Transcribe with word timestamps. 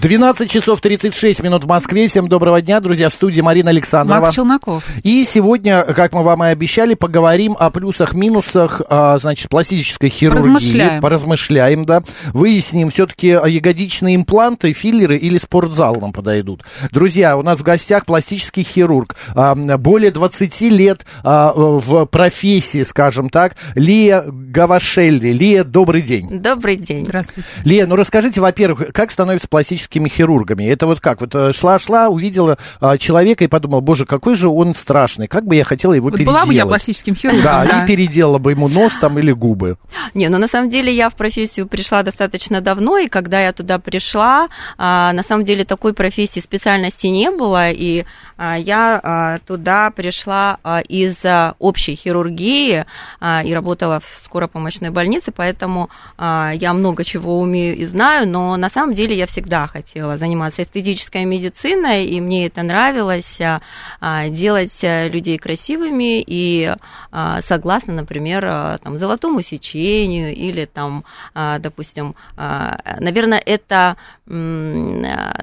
12 0.00 0.50
часов 0.50 0.80
36 0.82 1.42
минут 1.42 1.64
в 1.64 1.66
Москве. 1.68 2.06
Всем 2.08 2.28
доброго 2.28 2.60
дня, 2.60 2.80
друзья. 2.80 3.08
В 3.08 3.14
студии 3.14 3.40
Марина 3.40 3.70
Александрова. 3.70 4.20
Макс 4.20 4.34
Челноков. 4.34 4.84
И 5.02 5.24
сегодня, 5.24 5.82
как 5.84 6.12
мы 6.12 6.22
вам 6.22 6.44
и 6.44 6.48
обещали, 6.48 6.94
поговорим 6.94 7.56
о 7.58 7.70
плюсах-минусах, 7.70 8.82
а, 8.90 9.16
значит, 9.18 9.48
пластической 9.48 10.10
хирургии. 10.10 10.42
Поразмышляем. 10.42 11.00
Поразмышляем, 11.00 11.84
да. 11.86 12.02
Выясним, 12.34 12.90
все-таки 12.90 13.28
ягодичные 13.28 14.16
импланты, 14.16 14.74
филлеры 14.74 15.16
или 15.16 15.38
спортзал 15.38 15.96
нам 15.96 16.12
подойдут. 16.12 16.62
Друзья, 16.90 17.36
у 17.38 17.42
нас 17.42 17.58
в 17.58 17.62
гостях 17.62 18.04
пластический 18.04 18.64
хирург. 18.64 19.16
а, 19.34 19.54
Более 19.54 20.10
20 20.10 20.60
лет 20.62 21.06
а, 21.24 21.52
в 21.56 22.04
профессии, 22.06 22.82
скажем 22.82 23.30
так. 23.30 23.56
Лия 23.74 24.24
Гавашелли. 24.26 25.28
Лия, 25.32 25.64
добрый 25.64 26.02
день. 26.02 26.40
Добрый 26.42 26.76
день. 26.76 27.06
Здравствуйте. 27.06 27.48
Лия, 27.64 27.86
ну 27.86 27.96
расскажите, 27.96 28.42
во-первых, 28.42 28.88
как 28.92 29.10
становятся 29.10 29.48
пластическими 29.86 30.08
хирургами? 30.08 30.64
Это 30.64 30.86
вот 30.86 31.00
как? 31.00 31.20
Вот 31.20 31.34
э, 31.34 31.52
шла-шла, 31.52 32.08
увидела 32.08 32.58
а, 32.80 32.98
человека 32.98 33.44
и 33.44 33.46
подумала, 33.46 33.80
боже, 33.80 34.04
какой 34.06 34.34
же 34.36 34.48
он 34.48 34.74
страшный, 34.74 35.28
как 35.28 35.44
бы 35.46 35.54
я 35.56 35.64
хотела 35.64 35.92
его 35.94 36.06
Вот 36.06 36.14
переделать. 36.16 36.36
была 36.40 36.46
бы 36.46 36.54
я 36.54 36.66
пластическим 36.66 37.14
хирургом, 37.14 37.42
Да, 37.42 37.64
да. 37.64 37.84
и 37.84 37.86
переделала 37.86 38.38
бы 38.38 38.50
ему 38.52 38.68
нос 38.68 38.92
там 39.00 39.18
или 39.18 39.32
губы. 39.32 39.76
Не, 40.14 40.28
ну 40.28 40.38
на 40.38 40.48
самом 40.48 40.70
деле 40.70 40.92
я 40.94 41.08
в 41.10 41.14
профессию 41.14 41.66
пришла 41.66 42.02
достаточно 42.02 42.60
давно, 42.60 42.98
и 42.98 43.08
когда 43.08 43.40
я 43.40 43.52
туда 43.52 43.78
пришла, 43.78 44.48
а, 44.78 45.12
на 45.12 45.22
самом 45.22 45.44
деле 45.44 45.64
такой 45.64 45.92
профессии 45.94 46.40
специальности 46.40 47.06
не 47.06 47.30
было, 47.30 47.70
и 47.70 48.04
а, 48.36 48.56
я 48.56 49.00
а, 49.02 49.38
туда 49.46 49.90
пришла 49.90 50.58
а, 50.62 50.80
из 50.80 51.24
а, 51.24 51.54
общей 51.58 51.94
хирургии 51.94 52.84
а, 53.20 53.42
и 53.44 53.52
работала 53.54 54.00
в 54.00 54.24
скоропомощной 54.24 54.90
больнице, 54.90 55.32
поэтому 55.32 55.90
а, 56.18 56.52
я 56.54 56.72
много 56.72 57.04
чего 57.04 57.38
умею 57.40 57.76
и 57.76 57.86
знаю, 57.86 58.28
но 58.28 58.56
на 58.56 58.70
самом 58.70 58.94
деле 58.94 59.16
я 59.16 59.26
всегда 59.26 59.66
хотела 59.76 60.16
заниматься 60.16 60.62
эстетической 60.62 61.24
медициной, 61.24 62.06
и 62.06 62.20
мне 62.20 62.46
это 62.46 62.62
нравилось, 62.62 63.40
а, 63.40 63.60
а, 64.00 64.28
делать 64.28 64.82
а, 64.84 65.08
людей 65.08 65.38
красивыми 65.38 66.24
и 66.26 66.74
а, 67.12 67.42
согласно, 67.42 67.92
например, 67.92 68.44
а, 68.46 68.78
там, 68.78 68.96
золотому 68.96 69.42
сечению 69.42 70.34
или 70.34 70.64
там, 70.64 71.04
допустим, 71.34 72.14
а, 72.36 72.78
наверное, 73.00 73.42
это 73.44 73.96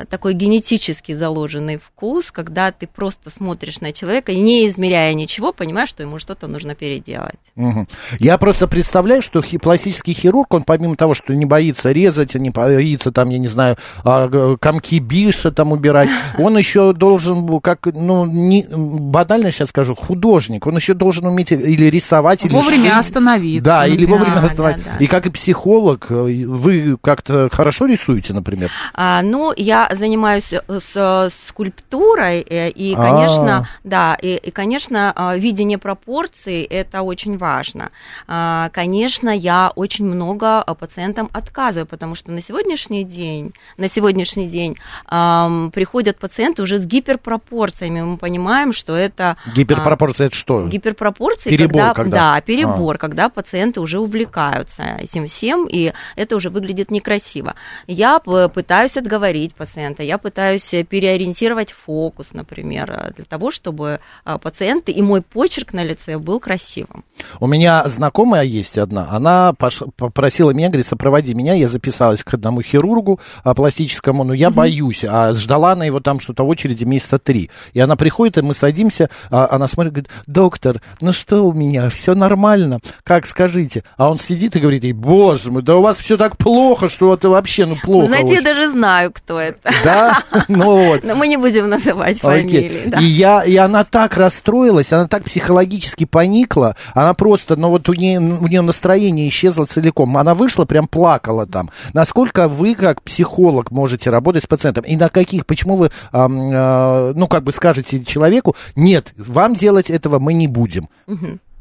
такой 0.10 0.34
генетически 0.34 1.14
заложенный 1.16 1.78
вкус, 1.78 2.32
когда 2.32 2.72
ты 2.72 2.88
просто 2.88 3.30
смотришь 3.30 3.80
на 3.82 3.92
человека 3.94 4.32
и 4.32 4.40
не 4.40 4.68
измеряя 4.68 5.14
ничего, 5.14 5.54
понимаешь, 5.54 5.90
что 5.90 6.04
ему 6.04 6.20
что-то 6.20 6.48
нужно 6.48 6.76
переделать. 6.76 7.36
Мгм. 7.56 7.88
Я 8.20 8.38
просто 8.38 8.68
представляю, 8.68 9.22
что 9.22 9.42
хи- 9.42 9.58
пластический 9.58 10.14
хирург, 10.14 10.54
он 10.54 10.64
помимо 10.64 10.96
того, 10.96 11.14
что 11.14 11.34
не 11.34 11.46
боится 11.46 11.92
резать, 11.92 12.36
не 12.36 12.50
боится 12.50 13.12
там, 13.12 13.30
я 13.30 13.38
не 13.38 13.48
знаю, 13.48 13.78
а, 14.04 14.58
комки 14.58 15.00
биша 15.00 15.52
там 15.52 15.72
убирать, 15.72 16.10
он 16.38 16.58
еще 16.58 16.94
должен, 16.94 17.46
был, 17.46 17.60
как, 17.62 17.86
ну, 17.86 18.26
не, 18.26 18.66
банально 18.70 19.52
сейчас 19.52 19.70
скажу, 19.70 19.96
художник, 19.96 20.68
он 20.68 20.76
еще 20.76 20.94
должен 20.94 21.26
уметь 21.26 21.52
или 21.52 21.86
рисовать, 21.86 22.46
или 22.46 22.54
Вовремя 22.54 22.84
шить. 22.84 23.08
остановиться. 23.08 23.64
Да, 23.64 23.88
или 23.88 24.06
Да, 24.06 24.12
вовремя 24.12 24.36
да, 24.36 24.44
остановить. 24.46 24.84
да. 24.86 24.98
И 25.00 25.08
как 25.08 25.26
и 25.26 25.30
психолог, 25.30 26.08
э, 26.10 26.46
вы 26.46 26.98
как-то 27.02 27.50
хорошо 27.52 27.86
рисуете, 27.86 28.34
например? 28.34 28.70
А, 28.94 29.22
ну, 29.22 29.54
я 29.56 29.90
занимаюсь 29.92 30.54
э, 30.54 30.60
с 30.68 30.92
э, 30.96 31.30
скульптурой, 31.48 32.42
э, 32.42 32.70
и, 32.70 32.94
А. 32.96 32.98
конечно, 32.98 33.68
да, 33.84 34.16
и, 34.22 34.36
и, 34.36 34.52
конечно, 34.52 35.34
видение 35.38 35.78
пропорций 35.78 36.64
это 36.64 37.02
очень 37.02 37.38
важно. 37.38 37.90
А, 38.28 38.70
Конечно, 38.74 39.30
я 39.30 39.72
очень 39.76 40.06
много 40.06 40.64
пациентам 40.80 41.30
отказываю, 41.34 41.86
потому 41.86 42.16
что 42.16 42.32
на 42.32 42.42
сегодняшний 42.42 43.04
день, 43.04 43.54
на 43.78 43.88
сегодняшний 43.90 44.48
день 44.48 44.78
ам, 45.08 45.72
приходят 45.72 46.18
пациенты 46.18 46.62
уже 46.64 46.80
с 46.80 46.86
гиперпропорциями. 46.86 48.02
Мы 48.02 48.18
понимаем, 48.18 48.74
что 48.74 48.96
это 48.96 49.36
а, 49.46 49.50
Гиперпропорция 49.52 50.28
это 50.28 50.36
что? 50.36 50.68
Гиперпропорции, 50.68 51.50
Перебор 51.50 51.72
когда, 51.72 51.94
когда? 51.94 52.18
да, 52.36 52.42
перебор, 52.42 52.98
когда 52.98 53.30
пациенты 53.30 53.80
уже 53.80 54.00
увлекаются 54.00 54.98
этим 55.00 55.28
всем, 55.28 55.68
и 55.70 55.94
это 56.16 56.36
уже 56.36 56.50
выглядит 56.50 56.92
некрасиво. 56.92 57.56
Я 57.88 58.20
п- 58.20 58.50
пытаюсь 58.64 58.96
отговорить 58.96 59.54
пациента, 59.56 60.04
я 60.04 60.18
пытаюсь 60.18 60.74
э, 60.74 60.84
переориентировать 60.84 61.74
фокус, 61.74 62.28
например, 62.32 62.92
э, 62.92 63.12
для 63.14 63.26
того, 63.26 63.52
чтобы 63.52 64.00
а, 64.24 64.38
пациенты 64.38 64.94
и 64.94 65.02
мой 65.02 65.22
почерк 65.22 65.74
на 65.74 65.84
лице 65.84 66.18
был 66.18 66.40
красивым. 66.40 67.04
У 67.42 67.48
меня 67.48 67.84
знакомая 67.86 68.44
есть 68.44 68.78
одна, 68.78 69.10
она 69.12 69.54
попросила 69.98 70.52
меня, 70.52 70.70
говорит, 70.70 70.88
сопроводи 70.88 71.34
меня, 71.34 71.56
я 71.56 71.68
записалась 71.68 72.24
к 72.24 72.34
одному 72.34 72.62
хирургу 72.62 73.20
а, 73.44 73.54
пластическому, 73.54 74.24
но 74.24 74.34
я 74.34 74.50
боюсь, 74.50 75.04
а 75.04 75.34
ждала 75.34 75.74
она 75.74 75.84
его 75.84 76.00
там 76.00 76.22
что-то 76.22 76.46
в 76.46 76.48
очереди 76.48 76.86
месяца 76.86 77.20
три. 77.20 77.50
И 77.74 77.82
она 77.82 77.98
приходит, 77.98 78.38
и 78.38 78.42
мы 78.42 78.54
садимся, 78.54 79.10
а 79.30 79.50
она 79.52 79.68
смотрит, 79.68 79.94
говорит, 79.94 80.12
доктор, 80.26 80.82
ну 81.02 81.12
что 81.12 81.44
у 81.44 81.52
меня, 81.52 81.90
все 81.90 82.16
нормально, 82.16 82.80
как 83.04 83.26
скажите? 83.26 83.84
А 83.98 84.10
он 84.10 84.20
сидит 84.20 84.56
и 84.56 84.62
говорит 84.62 84.86
ей, 84.86 84.94
боже 84.94 85.52
мой, 85.52 85.64
да 85.64 85.76
у 85.76 85.82
вас 85.82 85.98
все 85.98 86.16
так 86.16 86.38
плохо, 86.38 86.88
что 86.88 87.14
это 87.14 87.28
вообще, 87.28 87.66
ну 87.66 87.76
плохо. 87.76 88.06
Знаете, 88.06 88.36
я 88.36 88.40
очень». 88.40 88.53
Даже 88.54 88.72
знаю, 88.72 89.12
кто 89.12 89.40
это. 89.40 89.72
Да, 89.84 90.24
ну 90.48 90.88
вот. 90.88 91.04
Но 91.04 91.16
мы 91.16 91.28
не 91.28 91.38
будем 91.38 91.70
называть 91.70 92.20
фамилии. 92.20 92.84
да. 92.86 93.00
И, 93.00 93.04
я, 93.04 93.44
и 93.44 93.56
она 93.56 93.84
так 93.84 94.18
расстроилась, 94.18 94.92
она 94.94 95.08
так 95.08 95.24
психологически 95.24 96.06
поникла, 96.06 96.76
она 96.94 97.14
просто, 97.14 97.56
ну 97.56 97.70
вот 97.70 97.90
у 97.90 97.94
нее, 97.94 98.20
у 98.20 98.48
нее 98.48 98.62
настроение 98.62 99.28
исчезло 99.30 99.66
целиком. 99.66 100.18
Она 100.18 100.34
вышла, 100.34 100.66
прям 100.66 100.88
плакала 100.88 101.46
там. 101.46 101.70
Насколько 101.94 102.48
вы, 102.48 102.76
как 102.76 103.02
психолог, 103.02 103.72
можете 103.72 104.10
работать 104.10 104.44
с 104.44 104.48
пациентом? 104.48 104.84
И 104.86 104.96
на 104.96 105.10
каких, 105.10 105.46
почему 105.46 105.76
вы, 105.76 105.92
а, 106.12 107.14
ну, 107.14 107.28
как 107.28 107.44
бы 107.44 107.52
скажете 107.52 108.04
человеку, 108.04 108.56
нет, 108.76 109.14
вам 109.18 109.56
делать 109.56 109.90
этого 109.90 110.20
мы 110.20 110.34
не 110.34 110.48
будем. 110.48 110.90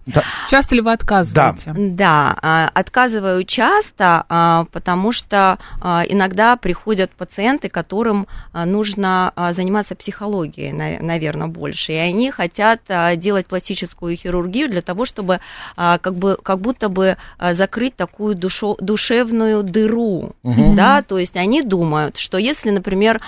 Да. 0.06 0.22
Часто 0.50 0.74
ли 0.74 0.80
вы 0.80 0.92
отказываете? 0.92 1.72
Да, 1.76 2.36
а, 2.42 2.70
отказываю 2.74 3.44
часто, 3.44 4.24
а, 4.28 4.64
потому 4.72 5.12
что 5.12 5.58
а, 5.80 6.02
иногда 6.08 6.56
приходят 6.56 7.10
пациенты, 7.12 7.68
которым 7.68 8.26
нужно 8.52 9.32
заниматься 9.54 9.94
психологией, 9.94 10.72
наверное, 10.72 11.46
больше, 11.46 11.92
и 11.92 11.96
они 11.96 12.30
хотят 12.30 12.80
делать 13.16 13.46
пластическую 13.46 14.16
хирургию 14.16 14.68
для 14.68 14.82
того, 14.82 15.04
чтобы 15.04 15.40
как 15.76 16.14
бы 16.14 16.38
как 16.42 16.60
будто 16.60 16.88
бы 16.88 17.16
закрыть 17.52 17.96
такую 17.96 18.34
душо- 18.34 18.76
душевную 18.80 19.62
дыру, 19.62 20.34
да, 20.42 21.02
то 21.02 21.18
есть 21.18 21.36
они 21.36 21.62
думают, 21.62 22.16
что 22.16 22.38
если, 22.38 22.70
например, 22.70 23.20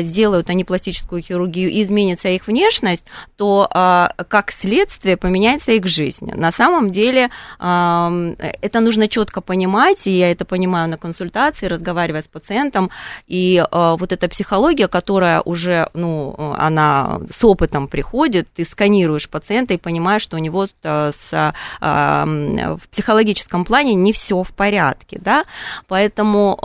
сделают 0.00 0.50
они 0.50 0.64
пластическую 0.64 1.22
хирургию 1.22 1.70
и 1.70 1.82
изменится 1.82 2.28
их 2.28 2.46
внешность, 2.46 3.04
то 3.36 3.68
как 4.28 4.52
следствие 4.52 5.16
поменяется 5.16 5.72
их 5.72 5.86
жизнь. 5.86 6.21
На 6.34 6.52
самом 6.52 6.90
деле 6.90 7.30
ам, 7.58 8.36
это 8.38 8.80
нужно 8.80 9.08
четко 9.08 9.40
понимать, 9.40 10.06
и 10.06 10.10
я 10.10 10.30
это 10.30 10.44
понимаю 10.44 10.88
на 10.88 10.96
консультации, 10.96 11.66
разговаривая 11.66 12.22
с 12.22 12.28
пациентом, 12.28 12.90
и 13.26 13.64
а, 13.70 13.96
вот 13.96 14.12
эта 14.12 14.28
психология, 14.28 14.88
которая 14.88 15.40
уже, 15.40 15.88
ну, 15.94 16.34
она 16.58 17.20
с 17.30 17.42
опытом 17.44 17.88
приходит, 17.88 18.48
ты 18.54 18.64
сканируешь 18.64 19.28
пациента 19.28 19.74
и 19.74 19.78
понимаешь, 19.78 20.22
что 20.22 20.36
у 20.36 20.40
него 20.40 20.66
с, 20.82 21.54
м, 21.80 22.76
в 22.78 22.88
психологическом 22.90 23.64
плане 23.64 23.94
не 23.94 24.12
все 24.12 24.42
в 24.42 24.52
порядке, 24.52 25.18
да, 25.20 25.44
поэтому 25.88 26.58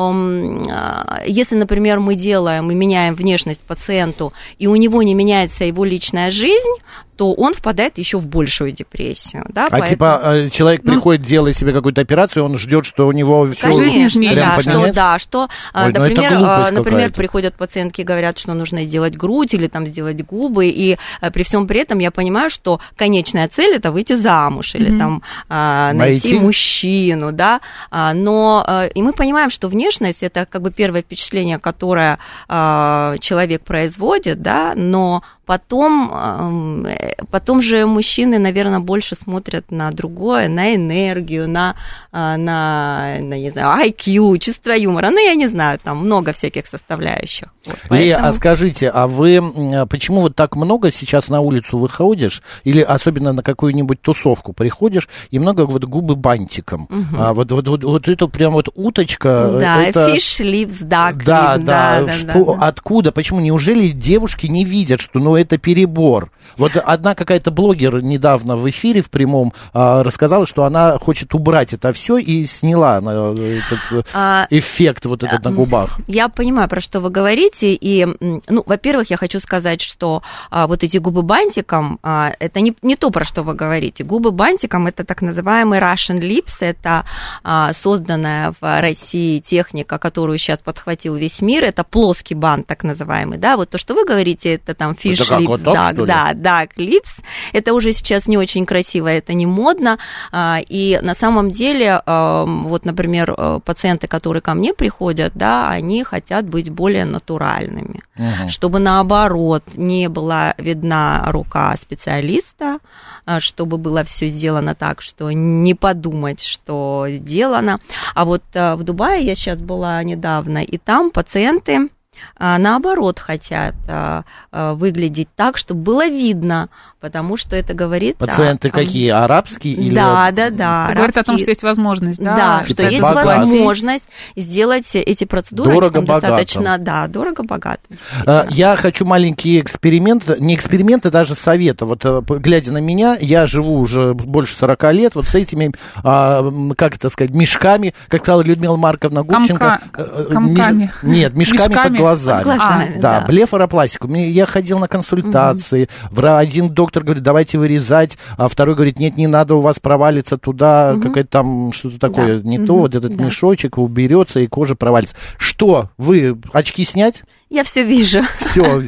если, 1.26 1.56
например, 1.56 2.00
мы 2.00 2.16
делаем 2.16 2.70
и 2.72 2.76
меняем 2.76 3.16
внешность 3.16 3.62
пациенту, 3.62 4.34
и 4.60 4.68
у 4.68 4.76
него 4.76 5.04
не 5.04 5.14
меняется 5.14 5.64
его 5.64 5.86
личная 5.86 6.32
жизнь, 6.32 6.76
то 7.18 7.34
он 7.34 7.54
впадает 7.54 7.98
еще 7.98 8.20
в 8.20 8.28
большую 8.28 8.72
депрессию. 8.72 9.44
Да, 9.50 9.68
А 9.68 9.70
поэтому- 9.70 9.90
типа 9.90 10.50
человек 10.52 10.84
приходит, 10.84 11.22
делает 11.26 11.58
себе 11.58 11.74
какую-то 11.74 12.02
операцию, 12.02 12.44
он 12.44 12.58
ждет, 12.58 12.86
что 12.86 13.08
у 13.08 13.12
него 13.12 13.46
все 13.52 13.68
Конечно, 13.68 13.88
Жизнь 13.88 14.36
да, 14.36 14.62
что, 14.62 14.94
да, 14.94 15.20
что, 15.20 15.50
Ой, 15.74 15.94
ну 15.94 16.00
например, 16.00 16.34
а, 16.34 16.72
например, 16.72 17.12
приходят 17.12 17.56
пациентки 17.56 18.02
и 18.02 18.04
говорят, 18.04 18.38
что 18.38 18.54
нужно 18.54 18.84
сделать 18.84 19.16
грудь 19.16 19.54
или 19.54 19.68
там 19.68 19.88
сделать 19.88 20.24
губы, 20.26 20.68
и 20.68 20.98
а, 21.22 21.32
при 21.32 21.44
всем 21.44 21.68
при 21.68 21.82
этом 21.82 22.00
я 22.00 22.12
понимаю, 22.12 22.50
что 22.50 22.80
конечная 22.96 23.48
цель 23.48 23.76
это 23.76 23.92
выйти 23.92 24.14
замуж 24.14 24.76
или 24.76 24.98
там 24.98 25.22
а, 25.50 25.94
найти, 25.94 26.32
Найти? 26.32 26.40
мужчину, 26.40 27.32
да, 27.32 27.62
А, 27.92 28.14
но 28.14 28.64
а, 28.66 28.86
и 28.88 29.02
мы 29.02 29.14
понимаем, 29.14 29.50
что 29.50 29.68
внешность 29.68 30.24
это 30.24 30.46
как 30.46 30.62
бы 30.62 30.72
первое 30.72 31.02
впечатление, 31.02 31.60
которое 31.60 32.20
а, 32.48 33.16
человек 33.20 33.64
производит, 33.64 34.42
да, 34.42 34.74
но 34.76 35.24
потом, 35.48 36.86
э, 36.86 37.14
потом 37.32 37.62
же 37.62 37.86
мужчины, 37.88 38.38
наверное, 38.38 38.80
больше 38.80 39.16
смотрят 39.16 39.72
на 39.72 39.90
другое, 39.92 40.50
на 40.50 40.76
энергию, 40.76 41.48
на, 41.50 41.76
а, 42.12 42.38
на, 42.38 43.18
на 43.22 43.40
не 43.40 43.50
знаю, 43.52 43.90
IQ, 43.90 44.38
чувство 44.40 44.72
юмора. 44.72 45.10
Ну, 45.10 45.18
я 45.26 45.34
не 45.36 45.48
знаю, 45.48 45.80
там 45.82 45.98
много 46.06 46.34
всяких 46.34 46.68
составляющих. 46.68 47.48
Вот, 47.66 47.78
Лея, 47.90 48.16
поэтому- 48.18 48.28
а 48.28 48.34
скажите, 48.34 48.90
а 48.90 49.08
вы 49.08 49.36
м, 49.38 49.88
почему 49.88 50.22
вот 50.22 50.36
так 50.36 50.56
много 50.58 50.92
сейчас 50.92 51.30
на 51.30 51.40
улицу 51.40 51.80
выходишь, 51.80 52.44
или 52.66 52.82
особенно 52.82 53.32
на 53.34 53.42
какую-нибудь 53.42 54.02
тусовку 54.02 54.52
приходишь, 54.54 55.08
и 55.32 55.40
много 55.40 55.66
вот 55.66 55.86
губы 55.86 56.16
бантиком? 56.18 56.90
А, 57.18 57.34
вот, 57.34 57.52
вот, 57.54 57.68
вот, 57.70 57.84
вот 57.86 58.08
это 58.10 58.28
прям 58.28 58.52
вот 58.54 58.68
уточка. 58.76 59.58
Да, 59.60 59.84
это... 59.84 60.10
fish 60.14 60.42
lips, 60.44 60.82
duck 60.82 61.14
Да, 61.24 61.56
lip, 61.56 61.64
да, 61.64 62.02
да, 62.02 62.12
что- 62.14 62.28
да, 62.46 62.54
да. 62.60 62.68
откуда, 62.68 63.12
почему, 63.14 63.40
неужели 63.40 63.88
девушки 63.90 64.48
не 64.48 64.66
видят, 64.66 65.00
что, 65.00 65.20
ну, 65.20 65.37
это 65.38 65.58
перебор? 65.58 66.32
Вот 66.58 66.76
одна 66.76 67.16
какая-то 67.16 67.52
блогер 67.52 68.02
недавно 68.02 68.56
в 68.56 68.70
эфире 68.70 69.02
в 69.02 69.10
прямом 69.10 69.54
а, 69.74 70.04
рассказала, 70.04 70.46
что 70.46 70.64
она 70.64 70.98
хочет 70.98 71.34
убрать 71.34 71.74
это 71.74 71.94
все 71.94 72.18
и 72.18 72.46
сняла 72.46 73.02
на, 73.02 73.34
этот 73.34 74.08
А, 74.14 74.48
эффект 74.50 75.06
вот 75.06 75.24
этот 75.24 75.44
на 75.44 75.52
губах. 75.52 76.00
Я 76.08 76.30
понимаю, 76.30 76.70
про 76.70 76.82
что 76.82 77.00
вы 77.00 77.10
говорите. 77.10 77.74
И, 77.74 78.06
ну, 78.20 78.64
во-первых, 78.66 79.10
я 79.10 79.18
хочу 79.18 79.40
сказать, 79.40 79.82
что 79.82 80.24
а, 80.50 80.68
вот 80.68 80.84
эти 80.84 80.98
губы 80.98 81.22
бантиком, 81.22 82.00
а, 82.04 82.32
это 82.40 82.62
не, 82.62 82.76
не 82.82 82.96
то, 82.96 83.10
про 83.10 83.26
что 83.26 83.44
вы 83.44 83.54
говорите. 83.54 84.04
Губы 84.04 84.32
бантиком 84.32 84.88
это 84.88 85.04
так 85.04 85.22
называемый 85.22 85.80
Russian 85.80 86.20
lips. 86.20 86.58
Это 86.60 87.06
а, 87.44 87.74
созданная 87.74 88.54
в 88.60 88.82
России 88.82 89.40
техника, 89.40 89.98
которую 89.98 90.38
сейчас 90.38 90.60
подхватил 90.60 91.16
весь 91.16 91.42
мир. 91.42 91.64
Это 91.66 91.84
плоский 91.84 92.36
бант, 92.36 92.68
так 92.68 92.84
называемый. 92.84 93.38
Да, 93.38 93.58
вот 93.58 93.70
то, 93.70 93.78
что 93.78 93.94
вы 93.94 94.06
говорите, 94.06 94.56
это 94.56 94.74
там 94.74 94.96
как, 95.30 95.42
lips, 95.42 95.48
вот 95.48 95.64
так, 95.64 95.98
ли? 95.98 96.06
да, 96.06 96.34
duck 96.34 96.70
lips. 96.78 97.22
Это 97.54 97.74
уже 97.74 97.92
сейчас 97.92 98.28
не 98.28 98.38
очень 98.38 98.66
красиво, 98.66 99.08
это 99.08 99.34
не 99.34 99.46
модно. 99.46 99.98
А, 100.32 100.60
И 100.68 101.00
на 101.02 101.16
самом 101.16 101.52
деле, 101.52 102.02
ам, 102.06 102.68
вот, 102.68 102.86
например, 102.86 103.34
э, 103.38 103.60
пациенты, 103.64 104.08
которые 104.08 104.42
ко 104.42 104.54
мне 104.54 104.74
приходят, 104.74 105.34
да, 105.36 105.70
они 105.70 106.04
хотят 106.04 106.48
быть 106.48 106.70
более 106.70 107.06
натуральными, 107.06 108.02
чтобы 108.50 108.80
наоборот 108.80 109.64
не 109.76 110.10
была 110.10 110.54
видна 110.58 111.24
рука 111.28 111.76
специалиста, 111.82 112.80
а, 113.26 113.40
чтобы 113.40 113.78
было 113.78 114.04
все 114.04 114.30
сделано 114.30 114.76
так, 114.76 115.02
что 115.02 115.32
не 115.32 115.74
подумать, 115.74 116.44
что 116.44 117.06
сделано. 117.10 117.80
А 118.16 118.26
вот 118.26 118.44
а, 118.56 118.76
в 118.76 118.84
Дубае 118.84 119.26
я 119.26 119.36
сейчас 119.36 119.62
была 119.62 120.02
недавно, 120.04 120.64
и 120.64 120.78
там 120.78 121.12
пациенты 121.12 121.90
а, 122.38 122.58
наоборот 122.58 123.20
хотят 123.20 123.76
а, 123.88 124.24
а, 124.52 124.74
выглядеть 124.74 125.30
так, 125.36 125.58
чтобы 125.58 125.82
было 125.82 126.08
видно, 126.08 126.70
потому 127.00 127.38
что 127.38 127.56
это 127.56 127.74
говорит... 127.74 128.18
Пациенты 128.18 128.70
о- 128.70 128.72
какие, 128.72 129.10
арабские 129.10 129.74
или... 129.76 129.96
Да, 129.96 130.26
вот- 130.26 130.36
да, 130.36 130.50
да. 130.50 130.90
Говорит 130.94 131.18
о 131.18 131.24
том, 131.24 131.36
арабские- 131.36 131.42
что 131.44 131.52
есть 131.52 131.64
возможность, 131.64 132.20
да? 132.20 132.36
да, 132.36 132.64
что 132.68 132.84
есть 132.88 133.02
богатый. 133.02 133.40
возможность 133.40 134.06
сделать 134.36 134.90
эти 134.96 135.26
процедуры. 135.26 135.72
они 135.72 135.80
там 135.80 135.90
Дорого-богато. 135.90 136.28
достаточно, 136.28 136.78
да, 136.78 137.08
дорого-богато. 137.08 137.82
А, 138.26 138.46
Я 138.50 138.76
хочу 138.76 139.06
маленький 139.06 139.60
эксперимент, 139.60 140.40
не 140.40 140.56
эксперимент, 140.56 141.06
а 141.06 141.12
даже 141.12 141.36
совета. 141.36 141.86
Вот 141.86 142.04
э, 142.04 142.22
глядя 142.28 142.72
на 142.72 142.80
меня, 142.80 143.18
я 143.20 143.46
живу 143.48 143.80
уже 143.80 144.14
больше 144.14 144.58
40 144.58 144.94
лет, 144.94 145.16
вот 145.16 145.28
с 145.28 145.36
этими, 145.36 145.72
а, 146.04 146.44
как 146.76 146.96
это 146.96 147.10
сказать, 147.10 147.32
мешками, 147.32 147.94
как 148.08 148.22
сказала 148.22 148.42
Людмила 148.42 148.76
Марковна 148.76 149.24
Губченко. 149.24 149.80
Комка- 149.92 150.04
э, 150.04 150.26
э, 150.30 150.34
комками. 150.34 150.92
Нет, 151.04 151.34
мешками, 151.36 151.74
под 151.74 151.92
Мешками? 151.92 151.98
Глазами. 152.08 152.44
Глазами, 152.44 153.00
да, 153.00 153.20
да. 153.22 153.26
блефаропластику. 153.28 154.08
Я 154.14 154.46
ходил 154.46 154.80
на 154.80 154.88
консультации, 154.88 155.90
вра- 156.12 156.38
один 156.38 156.70
доктор 156.70 157.04
говорит, 157.04 157.24
давайте 157.24 157.58
вырезать, 157.58 158.18
а 158.38 158.48
второй 158.50 158.76
говорит, 158.76 159.00
нет, 159.00 159.18
не 159.18 159.28
надо, 159.28 159.56
у 159.56 159.62
вас 159.62 159.80
провалится 159.80 160.38
туда, 160.38 160.96
какое-то 161.02 161.30
там 161.30 161.72
что-то 161.74 162.00
такое 162.00 162.40
Да. 162.40 162.48
не 162.50 162.58
то, 162.58 162.74
Мгм. 162.74 162.82
вот 162.82 162.96
этот 162.96 163.16
Да. 163.16 163.24
мешочек 163.26 163.78
уберется 163.78 164.40
и 164.40 164.48
кожа 164.48 164.76
провалится. 164.76 165.16
Что, 165.38 165.90
вы 165.98 166.38
очки 166.54 166.84
снять? 166.86 167.24
Я 167.50 167.64
все 167.64 167.84
вижу. 167.84 168.22
Все. 168.40 168.84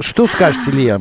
Что 0.00 0.26
скажете, 0.28 0.70
Лия? 0.70 1.00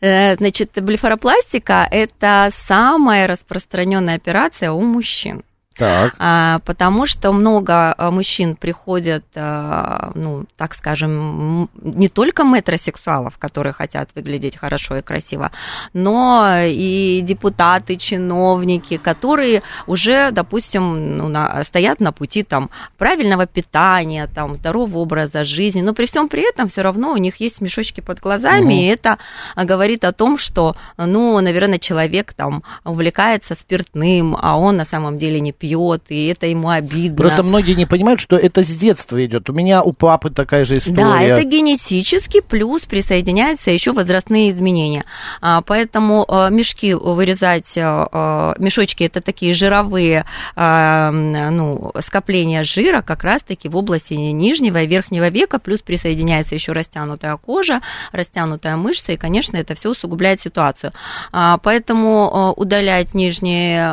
Э, 0.00 0.34
Значит, 0.36 0.70
блефаропластика– 0.82 1.86
это 1.90 2.50
самая 2.66 3.26
распространенная 3.26 4.16
операция 4.16 4.72
у 4.72 4.80
мужчин. 4.80 5.42
Так. 5.76 6.14
А, 6.18 6.60
потому 6.64 7.06
что 7.06 7.32
много 7.32 7.94
а, 7.96 8.10
мужчин 8.10 8.56
приходят, 8.56 9.24
а, 9.34 10.12
ну, 10.14 10.44
так 10.56 10.74
скажем, 10.74 11.68
не 11.82 12.08
только 12.08 12.44
метросексуалов, 12.44 13.38
которые 13.38 13.72
хотят 13.72 14.10
выглядеть 14.14 14.56
хорошо 14.56 14.96
и 14.96 15.02
красиво, 15.02 15.50
но 15.92 16.46
и 16.64 17.20
депутаты, 17.22 17.96
чиновники, 17.96 18.96
которые 18.96 19.62
уже, 19.86 20.30
допустим, 20.30 21.16
ну, 21.16 21.28
на- 21.28 21.64
стоят 21.64 22.00
на 22.00 22.12
пути 22.12 22.42
там 22.42 22.70
правильного 22.98 23.46
питания, 23.46 24.26
там 24.26 24.56
здорового 24.56 24.98
образа 24.98 25.44
жизни, 25.44 25.80
но 25.80 25.94
при 25.94 26.06
всем 26.06 26.28
при 26.28 26.48
этом 26.48 26.68
все 26.68 26.82
равно 26.82 27.12
у 27.12 27.16
них 27.16 27.36
есть 27.36 27.60
мешочки 27.60 28.00
под 28.00 28.20
глазами, 28.20 28.84
и 28.84 28.88
это 28.88 29.18
а, 29.56 29.64
говорит 29.64 30.04
о 30.04 30.12
том, 30.12 30.38
что, 30.38 30.76
ну, 30.96 31.40
наверное, 31.40 31.78
человек 31.78 32.32
там 32.32 32.62
увлекается 32.84 33.54
спиртным, 33.58 34.36
а 34.40 34.56
он 34.58 34.76
на 34.76 34.84
самом 34.84 35.18
деле 35.18 35.40
не 35.40 35.52
пьет, 35.62 36.02
и 36.08 36.26
это 36.26 36.46
ему 36.46 36.70
обидно. 36.70 37.16
Просто 37.16 37.44
многие 37.44 37.74
не 37.74 37.86
понимают, 37.86 38.20
что 38.20 38.36
это 38.36 38.64
с 38.64 38.68
детства 38.68 39.24
идет. 39.24 39.48
У 39.48 39.52
меня 39.52 39.84
у 39.84 39.92
папы 39.92 40.30
такая 40.30 40.64
же 40.64 40.78
история. 40.78 40.96
Да, 40.96 41.22
это 41.22 41.44
генетически, 41.44 42.40
плюс 42.40 42.82
присоединяются 42.82 43.70
еще 43.70 43.92
возрастные 43.92 44.50
изменения. 44.50 45.04
А, 45.40 45.62
Поэтому 45.62 46.26
э, 46.28 46.50
мешки 46.50 46.94
вырезать, 46.94 47.74
э, 47.76 48.54
мешочки 48.58 49.04
это 49.04 49.20
такие 49.20 49.54
жировые 49.54 50.24
а, 50.56 51.12
ну, 51.12 51.92
скопления 52.00 52.64
жира 52.64 53.00
как 53.00 53.22
раз-таки 53.22 53.68
в 53.68 53.76
области 53.76 54.14
нижнего 54.14 54.82
и 54.82 54.86
верхнего 54.88 55.28
века, 55.28 55.60
плюс 55.60 55.80
присоединяется 55.80 56.56
еще 56.56 56.72
растянутая 56.72 57.36
кожа, 57.36 57.82
растянутая 58.10 58.76
мышца, 58.76 59.12
и, 59.12 59.16
конечно, 59.16 59.56
это 59.56 59.76
все 59.76 59.90
усугубляет 59.90 60.40
ситуацию. 60.40 60.92
А, 61.30 61.58
Поэтому 61.58 62.52
удалять 62.56 63.14
нижние, 63.14 63.86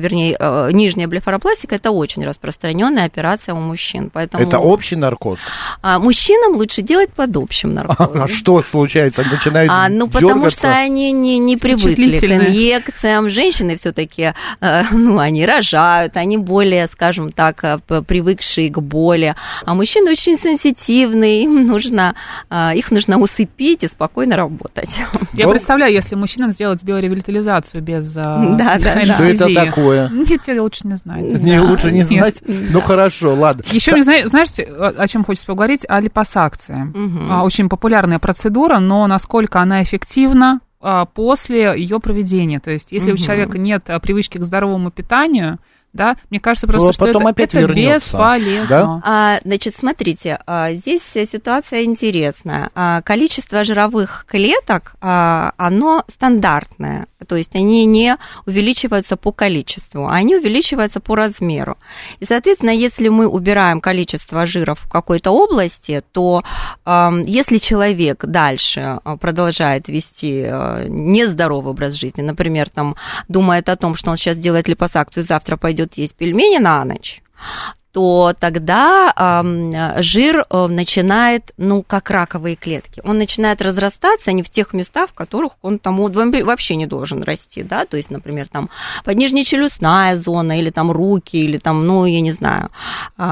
вернее, 0.00 0.36
э, 0.36 0.70
нижняя 1.04 1.08
блефаропластика 1.08 1.76
это 1.76 1.90
очень 1.90 2.24
распространенная 2.24 3.04
операция 3.04 3.54
у 3.54 3.60
мужчин. 3.60 4.10
Поэтому... 4.12 4.42
Это 4.42 4.58
общий 4.58 4.96
наркоз. 4.96 5.40
А 5.82 5.98
мужчинам 5.98 6.56
лучше 6.56 6.82
делать 6.82 7.10
под 7.10 7.36
общим 7.36 7.74
наркозом. 7.74 8.22
А 8.22 8.28
что 8.28 8.62
случается? 8.62 9.24
Начинают 9.30 9.70
А, 9.70 9.88
ну, 9.88 10.08
потому 10.08 10.50
что 10.50 10.68
они 10.68 11.12
не, 11.12 11.38
не 11.38 11.56
привыкли 11.56 12.18
к 12.18 12.24
инъекциям. 12.24 13.28
Женщины 13.28 13.76
все-таки, 13.76 14.32
ну, 14.92 15.18
они 15.18 15.46
рожают, 15.46 16.16
они 16.16 16.38
более, 16.38 16.86
скажем 16.86 17.32
так, 17.32 17.64
э, 17.64 17.78
привыкшие 18.06 18.70
к 18.70 18.80
боли. 18.80 19.34
А 19.64 19.74
мужчины 19.74 20.10
очень 20.10 20.38
сенситивные, 20.38 21.44
им 21.44 21.66
нужно, 21.66 22.14
а, 22.50 22.74
их 22.74 22.90
нужно 22.90 23.18
усыпить 23.18 23.84
и 23.84 23.88
спокойно 23.88 24.36
работать. 24.36 24.96
Я 25.32 25.48
представляю, 25.48 25.92
если 25.92 26.14
мужчинам 26.16 26.52
сделать 26.52 26.82
биоревитализацию 26.82 27.82
без 27.82 28.16
а, 28.16 28.56
Да, 28.56 28.78
да, 28.78 28.94
да. 29.06 29.14
Что 29.14 29.24
это 29.24 29.54
такое? 29.54 30.08
Нет, 30.08 30.42
тебе 30.42 30.60
лучше 30.60 30.86
не 30.86 30.93
знать. 30.96 31.40
Не, 31.40 31.60
лучше 31.60 31.92
не 31.92 32.04
знать? 32.04 32.42
Ну, 32.46 32.80
хорошо, 32.80 33.34
ладно. 33.34 33.62
Еще 33.70 33.92
мне, 33.92 34.26
знаешь, 34.26 34.48
о 34.58 35.06
чем 35.08 35.24
хочется 35.24 35.46
поговорить? 35.46 35.84
О 35.88 36.00
липосакции. 36.00 36.92
А, 37.30 37.44
Очень 37.44 37.68
популярная 37.68 38.18
процедура, 38.18 38.78
но 38.78 39.06
насколько 39.06 39.60
она 39.60 39.82
эффективна 39.82 40.60
а, 40.80 41.06
после 41.06 41.74
ее 41.76 41.98
проведения. 42.00 42.60
То 42.60 42.70
есть, 42.70 42.92
если 42.92 43.12
у 43.12 43.16
человека 43.16 43.58
нет 43.58 43.84
а, 43.88 43.98
привычки 44.00 44.38
к 44.38 44.44
здоровому 44.44 44.90
питанию, 44.90 45.58
да? 45.94 46.16
Мне 46.28 46.40
кажется 46.40 46.66
просто, 46.66 46.84
Ну, 46.84 46.90
а 46.90 46.92
что 46.92 47.06
потом 47.06 47.22
это, 47.22 47.30
опять 47.30 47.54
это 47.54 47.60
вернется, 47.60 48.10
бесполезно. 48.10 48.66
да? 48.68 49.00
А, 49.04 49.40
значит, 49.44 49.74
смотрите, 49.78 50.38
а, 50.46 50.72
здесь 50.72 51.02
ситуация 51.14 51.84
интересная. 51.84 52.70
А, 52.74 53.00
количество 53.02 53.64
жировых 53.64 54.26
клеток, 54.28 54.96
а, 55.00 55.52
оно 55.56 56.04
стандартное, 56.12 57.06
то 57.26 57.36
есть 57.36 57.54
они 57.54 57.86
не 57.86 58.16
увеличиваются 58.44 59.16
по 59.16 59.32
количеству, 59.32 60.06
а 60.06 60.14
они 60.14 60.36
увеличиваются 60.36 61.00
по 61.00 61.14
размеру. 61.14 61.78
И, 62.20 62.24
соответственно, 62.24 62.70
если 62.70 63.08
мы 63.08 63.26
убираем 63.26 63.80
количество 63.80 64.44
жиров 64.46 64.80
в 64.80 64.88
какой-то 64.90 65.30
области, 65.30 66.02
то 66.12 66.42
а, 66.84 67.12
если 67.24 67.58
человек 67.58 68.24
дальше 68.24 68.98
а, 69.04 69.16
продолжает 69.16 69.88
вести 69.88 70.44
а, 70.44 70.84
нездоровый 70.88 71.70
образ 71.70 71.94
жизни, 71.94 72.22
например, 72.22 72.68
там 72.68 72.96
думает 73.28 73.68
о 73.68 73.76
том, 73.76 73.94
что 73.94 74.10
он 74.10 74.16
сейчас 74.16 74.36
делает 74.36 74.68
липосакцию, 74.68 75.24
завтра 75.24 75.56
пойдет 75.56 75.83
есть 75.94 76.14
пельмени 76.14 76.58
на 76.58 76.84
ночь, 76.84 77.22
то 77.94 78.34
тогда 78.40 79.12
э, 79.14 80.02
жир 80.02 80.44
начинает, 80.50 81.52
ну, 81.56 81.84
как 81.84 82.10
раковые 82.10 82.56
клетки, 82.56 83.00
он 83.04 83.18
начинает 83.18 83.62
разрастаться 83.62 84.32
не 84.32 84.42
в 84.42 84.50
тех 84.50 84.72
местах, 84.72 85.10
в 85.10 85.14
которых 85.14 85.52
он 85.62 85.78
там 85.78 85.98
вообще 85.98 86.74
не 86.74 86.86
должен 86.86 87.22
расти, 87.22 87.62
да, 87.62 87.86
то 87.86 87.96
есть, 87.96 88.10
например, 88.10 88.48
там 88.48 88.68
поднижнечелюстная 89.04 90.16
зона, 90.16 90.58
или 90.58 90.70
там 90.70 90.90
руки, 90.90 91.36
или 91.36 91.56
там, 91.58 91.86
ну, 91.86 92.04
я 92.04 92.20
не 92.20 92.32
знаю, 92.32 92.70
э, 93.16 93.22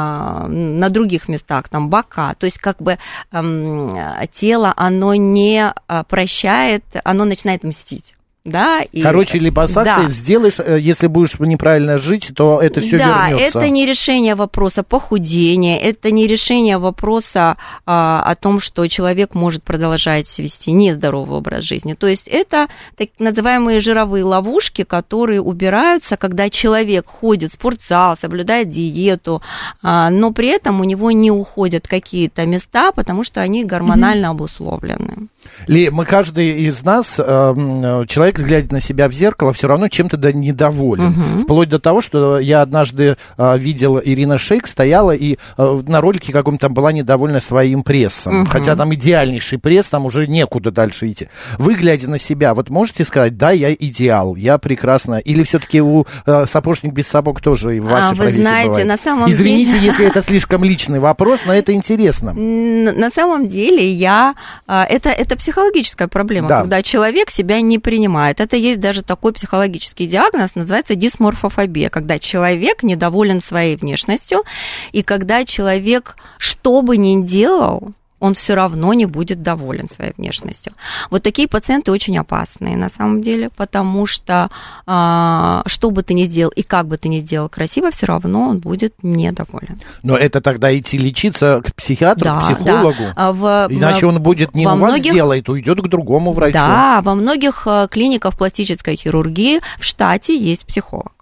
на 0.47 0.88
других 0.90 1.28
местах, 1.28 1.68
там 1.68 1.88
бока, 1.88 2.35
то 2.35 2.47
есть, 2.47 2.59
как 2.59 2.80
бы 2.80 2.99
э, 3.32 4.26
тело, 4.30 4.73
оно 4.76 5.14
не 5.16 5.75
прощает, 6.09 6.85
оно 7.02 7.25
начинает 7.25 7.64
мстить 7.64 8.14
да. 8.45 8.81
И, 8.81 9.03
Короче, 9.03 9.39
липосакции 9.39 10.07
да. 10.07 10.11
сделаешь, 10.11 10.59
э, 10.59 10.79
если 10.81 11.07
будешь 11.07 11.39
неправильно 11.39 11.97
жить, 11.97 12.33
то 12.35 12.61
это 12.61 12.81
все 12.81 12.99
да, 12.99 13.29
вернется. 13.29 13.59
это 13.59 13.69
не 13.71 13.87
решение 13.87 14.35
вопроса 14.35 14.83
похудения, 14.83 15.79
это 15.79 16.11
не 16.11 16.27
решение 16.27 16.79
вопроса 16.79 17.57
а, 17.87 18.21
о 18.23 18.35
том, 18.35 18.59
что 18.59 18.89
человек 18.89 19.37
может 19.37 19.63
продолжать 19.63 20.37
вести 20.41 20.73
нездоровый 20.73 21.39
образ 21.39 21.63
жизни. 21.63 21.95
То 21.95 22.09
есть 22.09 22.27
это 22.27 22.67
так 22.97 23.11
называемые 23.21 23.81
жировые 23.81 24.25
ловушки, 24.25 24.83
которые 24.83 25.41
убираются, 25.41 26.17
когда 26.17 26.51
человек 26.51 27.07
ходит 27.07 27.53
в 27.53 27.55
спортзал, 27.55 28.17
соблюдает 28.21 28.71
диету, 28.71 29.41
а, 29.83 30.11
но 30.11 30.33
при 30.33 30.49
этом 30.49 30.81
у 30.81 30.85
него 30.85 31.13
не 31.13 31.31
уходят 31.31 31.87
какие-то 31.87 32.45
места, 32.45 32.91
потому 32.91 33.23
что 33.23 33.41
они 33.41 33.65
гормонально 33.65 34.27
mm-hmm. 34.27 34.31
обусловлены. 34.31 35.29
Ли, 35.67 35.91
мы 35.91 36.05
каждый 36.05 36.63
из 36.63 36.83
нас, 36.83 37.15
э, 37.19 38.05
человек, 38.33 38.39
глядя 38.39 38.75
на 38.75 38.81
себя 38.81 39.09
в 39.09 39.12
зеркало, 39.12 39.53
все 39.53 39.69
равно 39.69 39.89
чем-то 39.89 40.17
да 40.17 40.33
недоволен. 40.33 41.09
Угу. 41.09 41.39
Вплоть 41.41 41.69
до 41.69 41.79
того, 41.79 42.01
что 42.01 42.39
я 42.39 42.62
однажды 42.62 43.17
э, 43.37 43.59
видел 43.59 44.01
Ирина 44.03 44.39
Шейк 44.39 44.67
стояла 44.67 45.12
и 45.12 45.37
э, 45.57 45.81
на 45.87 46.01
ролике 46.01 46.33
каком-то 46.33 46.62
там 46.67 46.75
была 46.75 46.93
недовольна 46.93 47.41
своим 47.41 47.83
прессом. 47.83 48.43
Угу. 48.43 48.51
Хотя 48.51 48.77
там 48.77 48.95
идеальнейший 48.95 49.59
пресс, 49.59 49.87
там 49.87 50.07
уже 50.07 50.27
некуда 50.27 50.71
дальше 50.71 51.09
идти. 51.09 51.29
Вы, 51.59 51.75
глядя 51.75 52.09
на 52.09 52.19
себя, 52.19 52.55
вот 52.55 52.71
можете 52.71 53.05
сказать, 53.05 53.37
да, 53.37 53.51
я 53.51 53.73
идеал, 53.73 54.37
я 54.37 54.59
прекрасна. 54.59 55.17
Или 55.17 55.43
все-таки 55.43 55.81
у 55.81 56.07
э, 56.27 56.47
сапожник 56.47 56.93
без 56.93 57.09
сапог 57.09 57.41
тоже 57.41 57.81
в 57.81 57.87
вашей 57.87 58.12
а, 58.12 58.15
вы 58.15 58.33
знаете, 58.33 58.69
бывает? 58.69 58.87
на 58.87 58.99
самом 59.03 59.31
Извините, 59.31 59.73
деле... 59.73 59.87
если 59.87 60.07
это 60.07 60.23
слишком 60.23 60.65
личный 60.65 61.01
вопрос, 61.01 61.41
но 61.47 61.53
это 61.53 61.73
интересно. 61.73 62.33
На 62.33 63.11
самом 63.11 63.49
деле 63.49 63.91
я... 63.91 64.35
Это, 64.67 65.11
это 65.11 65.37
психологическая 65.37 66.09
проблема, 66.09 66.49
да. 66.49 66.61
когда 66.61 66.83
человек 66.83 67.31
себя 67.31 67.61
не 67.61 67.79
принимает. 67.79 68.22
Это 68.31 68.57
есть 68.57 68.81
даже 68.81 69.02
такой 69.02 69.33
психологический 69.33 70.07
диагноз, 70.07 70.55
называется 70.55 70.95
дисморфофобия, 70.95 71.88
когда 71.88 72.19
человек 72.19 72.83
недоволен 72.83 73.41
своей 73.41 73.76
внешностью, 73.76 74.45
и 74.93 75.02
когда 75.02 75.45
человек, 75.45 76.17
что 76.38 76.83
бы 76.83 76.97
ни 76.97 77.23
делал, 77.23 77.93
он 78.23 78.35
все 78.35 78.55
равно 78.55 78.95
не 78.95 79.07
будет 79.07 79.43
доволен 79.43 79.88
своей 79.93 80.12
внешностью. 80.17 80.73
Вот 81.11 81.25
такие 81.25 81.49
пациенты 81.49 81.91
очень 81.91 82.17
опасные 82.17 82.76
на 82.76 82.88
самом 82.97 83.21
деле, 83.21 83.50
потому 83.57 84.07
что 84.07 84.49
а, 84.87 85.64
что 85.67 85.91
бы 85.91 86.05
ты 86.05 86.14
ни 86.14 86.26
сделал 86.26 86.52
и 86.55 86.62
как 86.62 86.87
бы 86.87 86.99
ты 86.99 87.09
ни 87.09 87.19
сделал 87.19 87.49
красиво, 87.49 87.91
все 87.91 88.07
равно 88.07 88.50
он 88.50 88.59
будет 88.61 88.95
недоволен. 89.02 89.81
Но 90.05 90.17
это 90.17 90.41
тогда 90.41 90.76
идти 90.79 90.99
лечиться 90.99 91.62
к 91.67 91.75
психиатру, 91.75 92.25
да, 92.25 92.41
к 92.41 92.45
психологу. 92.45 93.02
Да. 93.17 93.33
В, 93.33 93.67
Иначе 93.71 94.07
он 94.07 94.23
будет 94.23 94.55
не 94.55 94.67
у 94.67 94.71
вас 94.71 94.79
многих, 94.79 95.12
делает, 95.12 95.49
уйдет 95.49 95.81
к 95.81 95.88
другому 95.88 96.33
врачу. 96.33 96.52
Да, 96.52 97.00
во 97.02 97.17
многих 97.17 97.67
э, 97.67 97.88
клиниках 97.91 98.38
пластической 98.38 98.95
хирургии 98.95 99.59
в 99.81 99.85
штате 99.85 100.38
есть 100.38 100.64
психолог. 100.64 101.12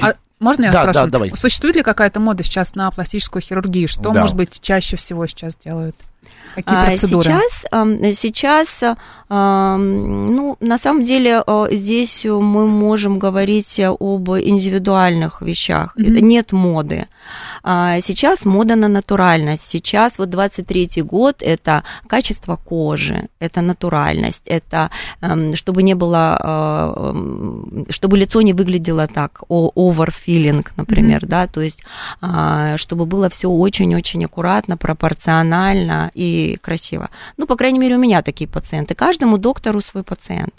А 0.00 0.14
можно 0.40 0.64
я 0.64 0.72
да, 0.72 0.80
спрошу? 0.80 0.98
Да, 1.00 1.06
давай. 1.08 1.36
Существует 1.36 1.76
ли 1.76 1.82
какая-то 1.82 2.20
мода 2.20 2.42
сейчас 2.42 2.74
на 2.74 2.90
пластическую 2.90 3.42
хирургию? 3.42 3.86
Что, 3.86 4.12
да. 4.12 4.22
может 4.22 4.34
быть, 4.34 4.62
чаще 4.62 4.96
всего 4.96 5.26
сейчас 5.26 5.54
делают? 5.56 5.94
Какие 6.54 6.84
процедуры? 6.84 7.24
Сейчас, 7.24 8.18
сейчас, 8.20 8.96
ну, 9.34 10.56
на 10.60 10.78
самом 10.78 11.04
деле, 11.04 11.42
здесь 11.70 12.24
мы 12.26 12.66
можем 12.66 13.18
говорить 13.18 13.80
об 13.80 14.28
индивидуальных 14.30 15.40
вещах. 15.40 15.96
Mm-hmm. 15.96 16.20
Нет 16.20 16.52
моды. 16.52 17.06
Сейчас 17.62 18.44
мода 18.44 18.76
на 18.76 18.88
натуральность. 18.88 19.66
Сейчас 19.66 20.18
вот 20.18 20.28
23-й 20.28 21.02
год– 21.02 21.36
это 21.40 21.82
качество 22.06 22.56
кожи, 22.56 23.28
это 23.38 23.62
натуральность, 23.62 24.42
это 24.46 24.90
чтобы 25.54 25.82
не 25.82 25.94
было, 25.94 27.14
чтобы 27.88 28.18
лицо 28.18 28.42
не 28.42 28.52
выглядело 28.52 29.06
так, 29.06 29.42
overfilling, 29.48 30.66
например, 30.76 31.24
mm-hmm. 31.24 31.28
да, 31.28 31.46
то 31.46 31.62
есть 31.62 31.78
чтобы 32.76 33.06
было 33.06 33.30
все 33.30 33.48
очень-очень 33.48 34.24
аккуратно, 34.26 34.76
пропорционально 34.76 36.10
и 36.12 36.58
красиво. 36.60 37.08
Ну, 37.38 37.46
по 37.46 37.56
крайней 37.56 37.78
мере, 37.78 37.94
у 37.96 37.98
меня 37.98 38.20
такие 38.22 38.48
пациенты. 38.48 38.94
Каждому 39.22 39.38
доктору 39.38 39.80
свой 39.80 40.02
пациент. 40.02 40.52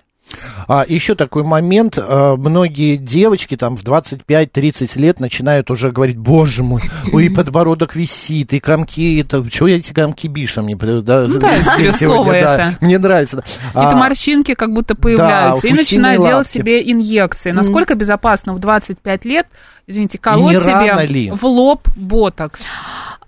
А 0.69 0.85
еще 0.87 1.15
такой 1.15 1.43
момент, 1.43 1.97
многие 1.97 2.95
девочки 2.95 3.57
там 3.57 3.75
в 3.75 3.83
25-30 3.83 4.97
лет 4.97 5.19
начинают 5.19 5.69
уже 5.69 5.91
говорить, 5.91 6.17
боже 6.17 6.63
мой, 6.63 6.81
ой, 7.11 7.29
подбородок 7.35 7.93
висит, 7.93 8.53
и 8.53 8.61
комки, 8.61 9.19
это, 9.19 9.43
что 9.51 9.67
я 9.67 9.77
эти 9.77 9.91
комки 9.91 10.27
биша 10.27 10.61
мне 10.61 10.77
да, 10.77 11.27
ну, 11.27 11.39
да, 11.39 11.61
сегодня, 11.61 11.93
слово 11.93 12.31
да, 12.31 12.37
это. 12.37 12.77
мне 12.79 12.97
нравится. 12.97 13.35
Да. 13.35 13.41
Какие-то 13.41 13.91
а, 13.91 13.95
морщинки 13.95 14.53
как 14.53 14.71
будто 14.71 14.95
появляются, 14.95 15.63
да, 15.63 15.67
и 15.67 15.73
начинают 15.73 16.21
лапки. 16.21 16.31
делать 16.31 16.47
себе 16.49 16.89
инъекции. 16.89 17.51
Насколько 17.51 17.95
безопасно 17.95 18.53
в 18.53 18.59
25 18.59 19.25
лет, 19.25 19.47
извините, 19.87 20.17
колоть 20.17 20.57
себе 20.57 21.05
ли? 21.05 21.31
в 21.31 21.43
лоб 21.43 21.87
ботокс? 21.97 22.61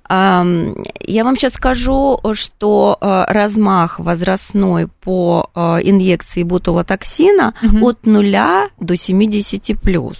Я 0.07 1.23
вам 1.23 1.35
сейчас 1.35 1.53
скажу, 1.53 2.19
что 2.33 2.97
размах 3.01 3.99
возрастной 3.99 4.87
по 4.87 5.49
инъекции 5.55 6.43
ботулотоксина 6.43 7.53
угу. 7.63 7.89
от 7.89 8.05
0 8.05 8.35
до 8.79 8.97
70 8.97 9.79
плюс. 9.81 10.17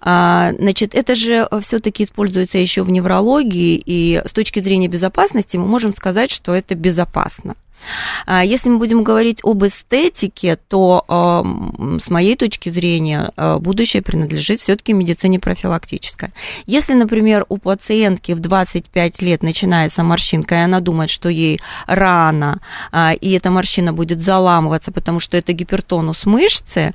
Значит, 0.00 0.94
это 0.94 1.14
же 1.14 1.48
все-таки 1.62 2.04
используется 2.04 2.58
еще 2.58 2.82
в 2.82 2.90
неврологии, 2.90 3.82
и 3.84 4.22
с 4.24 4.32
точки 4.32 4.60
зрения 4.60 4.88
безопасности 4.88 5.56
мы 5.56 5.66
можем 5.66 5.94
сказать, 5.96 6.30
что 6.30 6.54
это 6.54 6.74
безопасно. 6.74 7.56
Если 8.26 8.68
мы 8.68 8.78
будем 8.78 9.02
говорить 9.04 9.40
об 9.42 9.64
эстетике, 9.64 10.58
то 10.68 11.04
с 12.02 12.10
моей 12.10 12.36
точки 12.36 12.68
зрения 12.68 13.32
будущее 13.60 14.02
принадлежит 14.02 14.60
все-таки 14.60 14.92
медицине 14.92 15.38
профилактической. 15.38 16.30
Если, 16.66 16.94
например, 16.94 17.46
у 17.48 17.58
пациентки 17.58 18.32
в 18.32 18.40
25 18.40 19.22
лет 19.22 19.42
начинается 19.42 20.02
морщинка, 20.02 20.56
и 20.56 20.58
она 20.58 20.80
думает, 20.80 21.10
что 21.10 21.28
ей 21.28 21.60
рано, 21.86 22.60
и 23.20 23.32
эта 23.32 23.50
морщина 23.50 23.92
будет 23.92 24.20
заламываться, 24.20 24.92
потому 24.92 25.20
что 25.20 25.36
это 25.36 25.52
гипертонус 25.52 26.26
мышцы, 26.26 26.92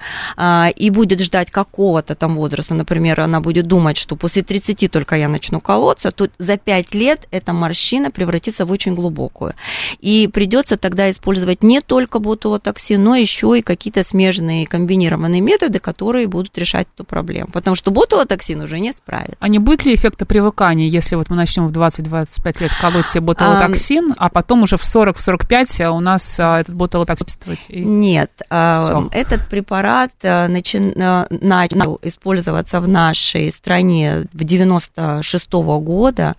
и 0.75 0.90
будет 0.90 1.22
ждать 1.22 1.52
какого-то 1.52 2.16
там 2.16 2.36
возраста, 2.36 2.74
например, 2.74 3.22
она 3.22 3.40
будет 3.40 3.68
думать, 3.68 3.98
что 3.98 4.16
после 4.16 4.44
30 4.44 4.92
только 4.92 5.16
я 5.16 5.28
начну 5.28 5.60
колоться, 5.60 6.12
то 6.12 6.28
за 6.38 6.58
5 6.58 6.94
лет 6.94 7.28
эта 7.32 7.54
морщина 7.54 8.12
превратится 8.12 8.66
в 8.66 8.72
очень 8.72 8.96
глубокую. 8.96 9.54
И 10.00 10.30
придется 10.32 10.73
тогда 10.77 11.10
использовать 11.12 11.63
не 11.63 11.82
только 11.82 12.20
ботулотоксин, 12.20 13.03
но 13.03 13.15
еще 13.15 13.58
и 13.58 13.62
какие-то 13.62 14.03
смежные 14.03 14.68
комбинированные 14.68 15.42
методы, 15.42 15.80
которые 15.80 16.27
будут 16.27 16.58
решать 16.58 16.88
эту 16.96 17.03
проблему. 17.03 17.50
Потому 17.51 17.75
что 17.75 17.92
ботулотоксин 17.92 18.62
уже 18.62 18.80
не 18.80 18.92
справится. 18.92 19.38
А 19.39 19.48
не 19.48 19.60
будет 19.60 19.86
ли 19.86 19.96
эффекта 19.96 20.25
привыкания, 20.25 20.88
если 20.88 21.15
вот 21.15 21.30
мы 21.30 21.36
начнем 21.36 21.68
в 21.68 21.72
20-25 21.72 22.62
лет 22.62 22.72
колоть 22.80 23.08
себе 23.08 23.22
ботулотоксин, 23.22 24.13
а, 24.18 24.27
а 24.27 24.30
потом 24.30 24.63
уже 24.63 24.77
в 24.77 24.82
40-45 24.82 25.88
у 25.89 26.00
нас 26.00 26.39
а, 26.39 26.60
этот 26.60 26.75
ботулотоксин. 26.75 27.36
Нет. 27.70 28.32
А, 28.50 29.08
этот 29.12 29.48
препарат 29.50 30.12
а, 30.24 30.48
начи... 30.48 30.80
начал 30.80 32.00
использоваться 32.01 32.80
в 32.80 32.88
нашей 32.88 33.51
стране 33.51 34.25
в 34.34 34.44
96 34.44 35.50
-го 35.50 35.80
года, 35.80 36.36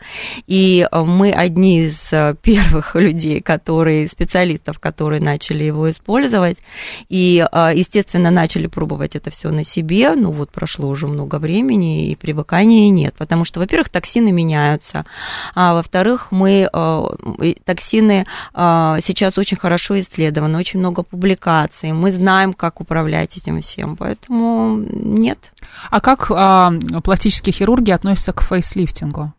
и 0.47 0.87
мы 0.93 1.33
одни 1.33 1.87
из 1.87 2.13
первых 2.43 2.95
людей, 2.95 3.41
которые 3.41 4.09
специализируются 4.09 4.24
специалистов, 4.25 4.79
которые 4.79 5.21
начали 5.21 5.65
его 5.65 5.91
использовать. 5.91 6.59
И, 7.09 7.45
а, 7.53 7.73
естественно, 7.73 8.31
начали 8.31 8.67
пробовать 8.67 9.17
это 9.17 9.31
все 9.31 9.51
на 9.51 9.65
себе. 9.65 10.15
Ну 10.15 10.31
вот 10.33 10.51
прошло 10.51 10.89
уже 10.89 11.07
много 11.07 11.39
времени, 11.39 12.11
и 12.11 12.17
привыкания 12.17 12.89
нет. 12.89 13.15
Потому 13.17 13.45
что, 13.45 13.61
во-первых, 13.61 13.91
токсины 13.91 14.33
меняются. 14.33 15.05
А 15.55 15.75
во-вторых, 15.75 16.29
мы 16.31 16.69
а, 16.73 17.07
токсины 17.65 18.27
сейчас 18.55 19.39
очень 19.39 19.57
хорошо 19.57 19.99
исследованы, 20.01 20.59
очень 20.59 20.81
много 20.81 21.03
публикаций. 21.03 21.93
Мы 21.93 22.13
знаем, 22.13 22.55
как 22.55 22.81
управлять 22.81 23.37
этим 23.37 23.61
всем. 23.61 23.97
Поэтому 23.97 24.77
нет. 24.91 25.53
А 25.91 26.01
как 26.01 26.31
а, 26.31 26.73
пластические 27.03 27.53
хирурги 27.53 27.91
относятся 27.91 28.33
к 28.33 28.43
фейслифтингу? 28.43 29.33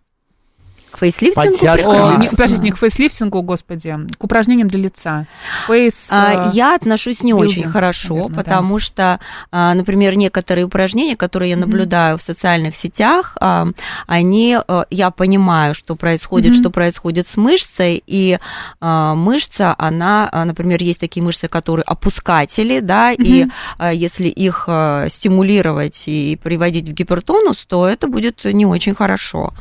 К 0.96 1.00
фейслифтингу? 1.00 1.52
Подтяжка 1.52 2.16
О, 2.16 2.18
не, 2.18 2.30
подождите, 2.30 2.64
не 2.64 2.72
к 2.72 2.78
фейслифтингу, 2.78 3.42
господи, 3.42 3.98
к 4.18 4.24
упражнениям 4.24 4.70
для 4.70 4.80
лица. 4.80 5.26
Face, 5.68 6.08
а, 6.10 6.48
э, 6.48 6.52
я 6.54 6.74
отношусь 6.74 7.22
не 7.22 7.34
building, 7.34 7.52
очень 7.52 7.70
хорошо, 7.70 8.14
наверное, 8.16 8.36
потому 8.38 8.80
что, 8.80 9.20
а, 9.52 9.74
например, 9.74 10.16
некоторые 10.16 10.64
упражнения, 10.64 11.18
которые 11.18 11.50
я 11.50 11.58
наблюдаю 11.58 12.18
в 12.18 12.22
социальных 12.22 12.78
сетях, 12.78 13.36
а, 13.42 13.68
они, 14.08 14.58
а, 14.58 14.86
я 14.90 15.12
понимаю, 15.12 15.76
что 15.76 15.98
происходит, 15.98 16.54
Мгм. 16.54 16.62
что 16.62 16.70
происходит 16.70 17.28
с 17.28 17.36
мышцей, 17.36 18.02
и 18.08 18.40
а, 18.80 19.16
мышца, 19.16 19.76
она, 19.78 20.30
а, 20.32 20.46
например, 20.46 20.82
есть 20.82 21.02
такие 21.02 21.22
мышцы, 21.22 21.50
которые 21.50 21.84
опускатели, 21.84 22.80
да, 22.80 23.12
и 23.12 23.44
Мгм. 23.44 23.52
а, 23.80 23.94
если 23.94 24.30
их 24.30 24.66
а, 24.70 25.10
стимулировать 25.10 26.04
и 26.06 26.40
приводить 26.42 26.88
в 26.88 26.94
гипертонус, 26.94 27.66
то 27.68 27.86
это 27.86 28.08
будет 28.08 28.46
не 28.46 28.66
очень 28.66 28.96
хорошо. 28.96 29.54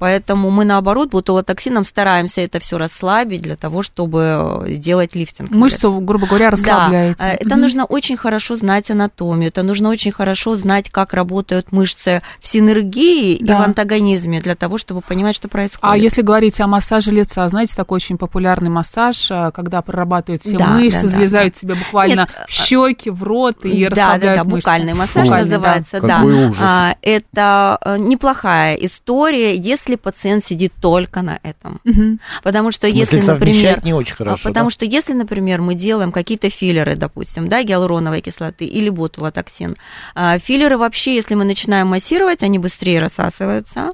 Поэтому 0.00 0.50
мы, 0.50 0.64
наоборот, 0.80 1.10
бутылотоксином 1.10 1.84
стараемся 1.84 2.40
это 2.40 2.58
все 2.58 2.78
расслабить 2.78 3.42
для 3.42 3.54
того, 3.56 3.82
чтобы 3.82 4.64
э, 4.66 4.72
сделать 4.72 5.14
лифтинг. 5.14 5.50
мышцу, 5.50 6.00
грубо 6.00 6.26
говоря, 6.26 6.50
расслабляете. 6.50 7.18
Да, 7.18 7.28
э, 7.32 7.34
это 7.34 7.50
Мгм. 7.50 7.60
нужно 7.60 7.84
очень 7.84 8.16
хорошо 8.16 8.56
знать 8.56 8.90
анатомию, 8.90 9.48
это 9.48 9.62
нужно 9.62 9.90
очень 9.90 10.10
хорошо 10.10 10.56
знать, 10.56 10.88
как 10.90 11.12
работают 11.12 11.70
мышцы 11.70 12.22
в 12.40 12.46
синергии 12.46 13.34
и 13.34 13.44
Да. 13.44 13.58
в 13.58 13.62
антагонизме 13.62 14.40
для 14.40 14.54
того, 14.54 14.78
чтобы 14.78 15.02
понимать, 15.02 15.36
что 15.36 15.48
происходит. 15.48 15.84
А 15.84 15.96
если 15.98 16.22
говорить 16.22 16.58
о 16.60 16.66
массаже 16.66 17.10
лица, 17.10 17.46
знаете, 17.48 17.74
такой 17.76 17.96
очень 17.96 18.16
популярный 18.16 18.70
массаж, 18.70 19.30
э, 19.30 19.50
когда 19.52 19.82
прорабатывают 19.82 20.42
все 20.42 20.56
Да, 20.56 20.68
мышцы, 20.68 21.02
да, 21.02 21.06
да, 21.08 21.08
залезают 21.08 21.54
тебе 21.56 21.74
буквально 21.74 22.20
Нет, 22.20 22.30
в 22.48 22.50
щеки, 22.52 23.10
в 23.10 23.22
рот 23.22 23.64
и 23.66 23.84
да, 23.84 23.90
да, 23.90 24.02
расслабляют 24.06 24.38
да, 24.38 24.44
мышцы. 24.44 24.56
букальный 24.56 24.94
массаж 24.94 25.24
Букальный, 25.24 25.50
да. 25.50 25.56
называется, 25.56 26.00
да. 26.00 26.16
Какой 26.16 26.46
ужас. 26.48 26.62
А, 26.62 26.94
это 27.02 27.96
неплохая 27.98 28.74
история, 28.76 29.54
если 29.56 29.96
пациент 29.96 30.44
сидит 30.46 30.69
только 30.80 31.22
на 31.22 31.38
этом. 31.42 31.80
Мгм. 31.84 32.20
Потому 32.42 32.72
что 32.72 32.88
смысле, 32.88 33.00
если, 33.00 33.20
например, 33.20 33.84
не 33.84 33.92
очень 33.92 34.14
а, 34.14 34.16
хорошо, 34.16 34.48
Потому 34.48 34.66
да? 34.66 34.70
что 34.70 34.84
если, 34.84 35.12
например, 35.12 35.60
мы 35.60 35.74
делаем 35.74 36.12
какие-то 36.12 36.50
филлеры, 36.50 36.96
допустим, 36.96 37.48
да, 37.48 37.62
гиалуроновой 37.62 38.20
кислоты 38.20 38.64
или 38.64 38.88
ботулотоксин, 38.88 39.76
а, 40.14 40.38
филлеры 40.38 40.78
вообще, 40.78 41.14
если 41.14 41.34
мы 41.34 41.44
начинаем 41.44 41.88
массировать, 41.88 42.42
они 42.42 42.58
быстрее 42.58 43.00
рассасываются, 43.00 43.92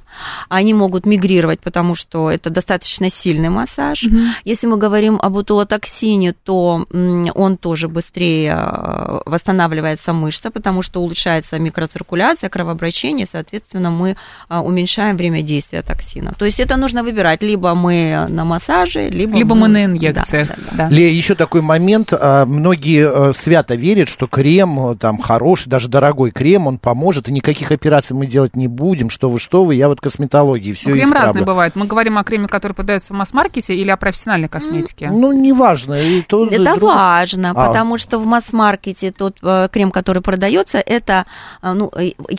они 0.49 0.75
могут 0.75 1.07
мигрировать, 1.07 1.61
потому 1.61 1.95
что 1.95 2.31
это 2.31 2.51
достаточно 2.51 3.11
сильный 3.11 3.49
массаж. 3.49 4.03
Мгм. 4.03 4.29
Если 4.45 4.67
мы 4.67 4.77
говорим 4.77 5.19
об 5.23 5.37
ботулотоксине, 5.37 6.33
то 6.33 6.87
он 7.35 7.57
тоже 7.59 7.89
быстрее 7.89 8.55
а, 8.55 9.23
восстанавливается 9.27 10.13
мышца, 10.13 10.51
потому 10.51 10.83
что 10.83 11.01
улучшается 11.01 11.59
микроциркуляция, 11.59 12.49
кровообращение, 12.49 13.27
соответственно, 13.31 13.91
мы 13.91 14.17
уменьшаем 14.49 15.17
время 15.17 15.43
действия 15.43 15.83
токсина. 15.83 16.35
То 16.39 16.45
есть 16.45 16.61
это 16.67 16.77
нужно 16.77 17.03
выбирать, 17.03 17.43
либо 17.43 17.75
мы 17.75 18.27
на 18.29 18.45
массаже, 18.45 19.09
либо, 19.09 19.37
Либо 19.37 19.55
мы 19.55 19.69
на 19.69 19.85
инъекциях. 19.85 20.49
Да, 20.49 20.55
да, 20.73 20.89
да. 20.89 20.95
Лея, 20.95 21.11
еще 21.11 21.35
такой 21.35 21.63
момент. 21.63 22.13
а, 22.13 22.45
Многие 22.45 23.31
э, 23.31 23.33
свято 23.33 23.75
верят, 23.77 24.09
что 24.09 24.27
крем 24.27 24.91
э, 24.91 24.97
там 24.97 25.19
хороший, 25.19 25.69
даже 25.69 25.89
дорогой 25.89 26.31
крем, 26.33 26.67
он 26.67 26.79
поможет, 26.79 27.29
и 27.29 27.33
никаких 27.33 27.71
операций 27.71 28.17
мы 28.17 28.27
делать 28.27 28.57
не 28.57 28.69
будем. 28.69 29.11
Что 29.11 29.31
вы, 29.31 29.39
что 29.39 29.65
вы, 29.65 29.77
я 29.77 29.89
вот 29.89 30.01
косметологии 30.01 30.73
все 30.73 30.91
Ну, 30.91 30.97
крем 30.97 31.13
разный 31.13 31.45
бывает. 31.45 31.77
Мы 31.77 31.87
говорим 31.87 32.19
о 32.19 32.25
креме, 32.25 32.49
который 32.49 32.73
продается 32.73 33.13
в 33.13 33.17
масс-маркете 33.17 33.75
или 33.75 33.91
о 33.91 33.97
профессиональной 33.97 34.49
косметике? 34.49 35.09
Ну, 35.11 35.33
неважно. 35.33 35.95
И 35.95 36.23
то, 36.23 36.45
и 36.47 36.55
Это 36.55 36.65
другое. 36.73 36.95
важно, 36.95 37.51
А. 37.51 37.55
потому 37.69 37.97
что 37.99 38.19
в 38.19 38.27
масс-маркете 38.27 39.13
тот 39.13 39.39
э, 39.43 39.69
крем, 39.73 39.91
который 39.93 40.23
продается, 40.23 40.79
это, 40.79 41.27
ну, 41.63 41.91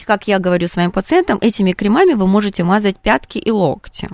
как 0.05 0.27
я 0.27 0.39
говорю 0.39 0.67
своим 0.67 0.91
пациентам, 0.91 1.37
этими 1.41 1.71
кремами 1.71 2.13
вы 2.13 2.27
можете 2.27 2.63
мазать 2.63 2.97
пятки 2.97 3.37
и 3.37 3.51
локти. 3.51 4.09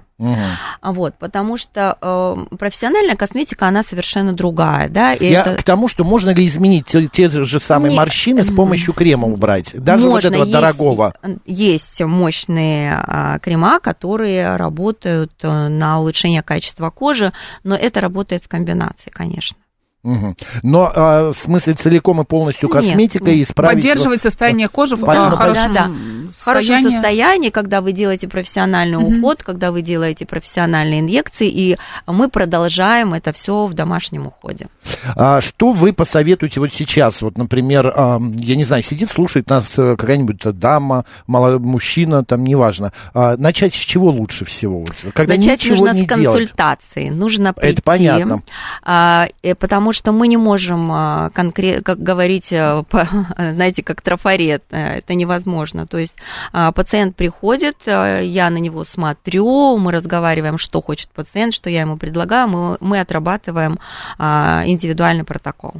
А 0.82 0.92
Вот, 0.92 1.16
потому 1.20 1.58
что 1.58 1.98
э, 2.02 2.56
профессиональная 2.58 3.16
косметика, 3.16 3.68
она 3.68 3.84
совершенно 3.84 4.34
другая, 4.34 4.90
да, 4.90 5.14
и 5.14 5.30
Я 5.32 5.42
это... 5.42 5.56
к 5.56 5.64
тому, 5.64 5.88
что 5.88 6.04
можно 6.04 6.30
ли 6.30 6.46
изменить 6.46 6.86
те, 6.88 7.08
те 7.08 7.30
же 7.30 7.60
самые 7.60 7.92
Не- 7.92 7.98
морщины 7.98 8.44
с 8.44 8.52
помощью 8.54 8.94
крема 8.94 9.28
убрать? 9.28 9.72
Даже 9.74 10.08
Можно, 10.08 10.30
вот 10.30 10.36
этого 10.36 10.44
есть- 10.46 10.54
дорогого. 10.54 11.14
Есть 11.46 12.02
мощные 12.02 12.94
а, 13.06 13.40
крема, 13.40 13.80
которые 13.80 14.56
работают 14.56 15.34
э, 15.42 15.68
на 15.68 16.00
улучшение 16.00 16.44
качества 16.44 16.90
кожи, 16.90 17.34
но 17.64 17.76
это 17.76 18.00
работает 18.02 18.44
в 18.44 18.48
комбинации, 18.48 19.10
конечно. 19.10 19.58
Мгм. 20.04 20.36
Но 20.64 20.92
а, 20.94 21.32
в 21.32 21.38
смысле 21.38 21.76
целиком 21.76 22.20
и 22.22 22.26
полностью 22.26 22.68
косметикой 22.68 23.38
нет. 23.38 23.48
исправить... 23.48 23.76
Поддерживать 23.76 24.22
состояние 24.22 24.68
кожи 24.68 24.98
в 24.98 25.04
э, 25.04 25.06
хорошем 25.06 25.74
да, 25.74 25.88
да. 25.88 25.92
В 26.38 26.44
хорошем 26.44 26.82
состоянии. 26.82 27.50
когда 27.50 27.80
вы 27.80 27.94
делаете 27.94 28.28
профессиональный 28.28 28.98
Мгм. 28.98 29.20
уход, 29.20 29.44
когда 29.44 29.72
вы 29.72 29.82
делаете 29.82 30.26
профессиональные 30.26 31.00
инъекции, 31.00 31.48
и 31.48 31.78
мы 32.06 32.28
продолжаем 32.30 33.14
это 33.14 33.32
все 33.32 33.66
в 33.66 33.74
домашнем 33.74 34.28
уходе. 34.28 34.68
А 35.16 35.40
что 35.40 35.72
вы 35.72 35.94
посоветуете 35.94 36.60
вот 36.60 36.74
сейчас? 36.74 37.22
Вот, 37.22 37.38
например, 37.38 37.94
а, 37.96 38.20
я 38.36 38.56
не 38.58 38.66
знаю, 38.66 38.84
сидит, 38.84 39.10
слушает 39.10 39.50
нас 39.50 39.72
э, 39.78 39.96
какая-нибудь 39.98 40.42
дама, 40.60 41.06
мало, 41.28 41.60
мужчина, 41.60 42.26
там, 42.26 42.44
неважно. 42.44 42.92
А, 43.14 43.38
начать 43.38 43.74
с 43.74 43.78
чего 43.78 44.10
лучше 44.10 44.44
всего? 44.44 44.86
Когда 45.14 45.36
Начать 45.36 45.64
ничего 45.64 45.78
нужно 45.78 45.94
не 45.94 46.04
с 46.04 46.08
делать. 46.08 46.38
консультации, 46.38 47.10
нужно 47.10 47.54
прийти. 47.54 47.82
понятно. 47.82 48.44
а, 48.84 49.28
э, 49.44 49.56
что 49.94 50.12
мы 50.12 50.28
не 50.28 50.38
можем 50.38 50.92
конкретно, 51.34 51.84
как 51.84 52.00
говорить, 52.02 52.52
э, 52.52 52.84
по- 52.90 53.08
знаете, 53.38 53.84
как 53.84 54.02
трафарет, 54.02 54.64
э, 54.72 55.00
это 55.00 55.14
невозможно. 55.16 55.88
То 55.88 55.98
есть 55.98 56.14
а, 56.52 56.72
пациент 56.72 57.16
приходит, 57.16 57.78
э, 57.86 58.22
я 58.24 58.50
на 58.50 58.58
него 58.58 58.84
смотрю, 58.84 59.78
мы 59.78 59.92
разговариваем, 59.92 60.58
что 60.58 60.82
хочет 60.82 61.10
пациент, 61.10 61.54
что 61.54 61.70
я 61.70 61.82
ему 61.82 61.98
предлагаю, 61.98 62.48
мы, 62.48 62.78
мы 62.80 63.00
отрабатываем 63.00 63.80
а, 64.18 64.64
индивидуальный 64.66 65.24
протокол. 65.24 65.74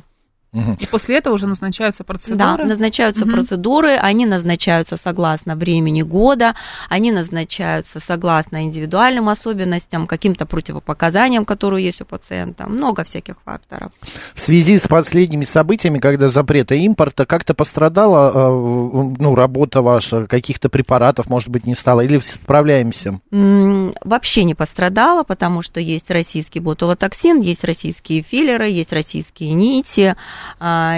И 0.80 0.86
после 0.86 1.18
этого 1.18 1.34
уже 1.34 1.48
назначаются 1.48 2.04
Да, 2.04 2.06
процедуры. 2.06 2.66
назначаются 2.66 3.26
Мгм. 3.26 3.34
процедуры, 3.36 3.96
они 3.96 4.26
назначаются 4.28 4.98
согласно 5.04 5.56
времени 5.56 6.04
года, 6.04 6.54
они 6.90 7.12
назначаются 7.12 8.00
согласно 8.06 8.64
индивидуальным 8.64 9.30
особенностям, 9.30 10.06
каким-то 10.06 10.46
противопоказаниям, 10.46 11.46
которые 11.46 11.84
есть 11.86 12.02
у 12.02 12.06
пациента. 12.06 12.70
Много 12.70 13.04
всяких 13.04 13.36
факторов. 13.44 13.92
В 14.36 14.40
связи 14.40 14.78
с 14.78 14.82
последними 14.88 15.44
событиями, 15.46 15.98
когда 15.98 16.30
запрета 16.30 16.76
импорта, 16.76 17.26
как-то 17.26 17.56
пострадала 17.56 18.32
э, 18.34 19.16
ну, 19.20 19.34
работа 19.36 19.82
ваша, 19.82 20.28
каких-то 20.28 20.70
препаратов, 20.70 21.30
может 21.30 21.50
быть, 21.50 21.66
не 21.66 21.74
стало, 21.76 22.02
или 22.02 22.20
справляемся? 22.20 23.20
М, 23.32 23.96
Вообще 24.04 24.44
не 24.44 24.54
пострадала, 24.54 25.24
потому 25.24 25.62
что 25.64 25.80
есть 25.80 26.12
российский 26.12 26.60
ботулотоксин, 26.60 27.40
есть 27.42 27.64
российские 27.64 28.22
филлеры, 28.22 28.70
есть 28.70 28.94
российские 28.94 29.54
нити, 29.54 30.16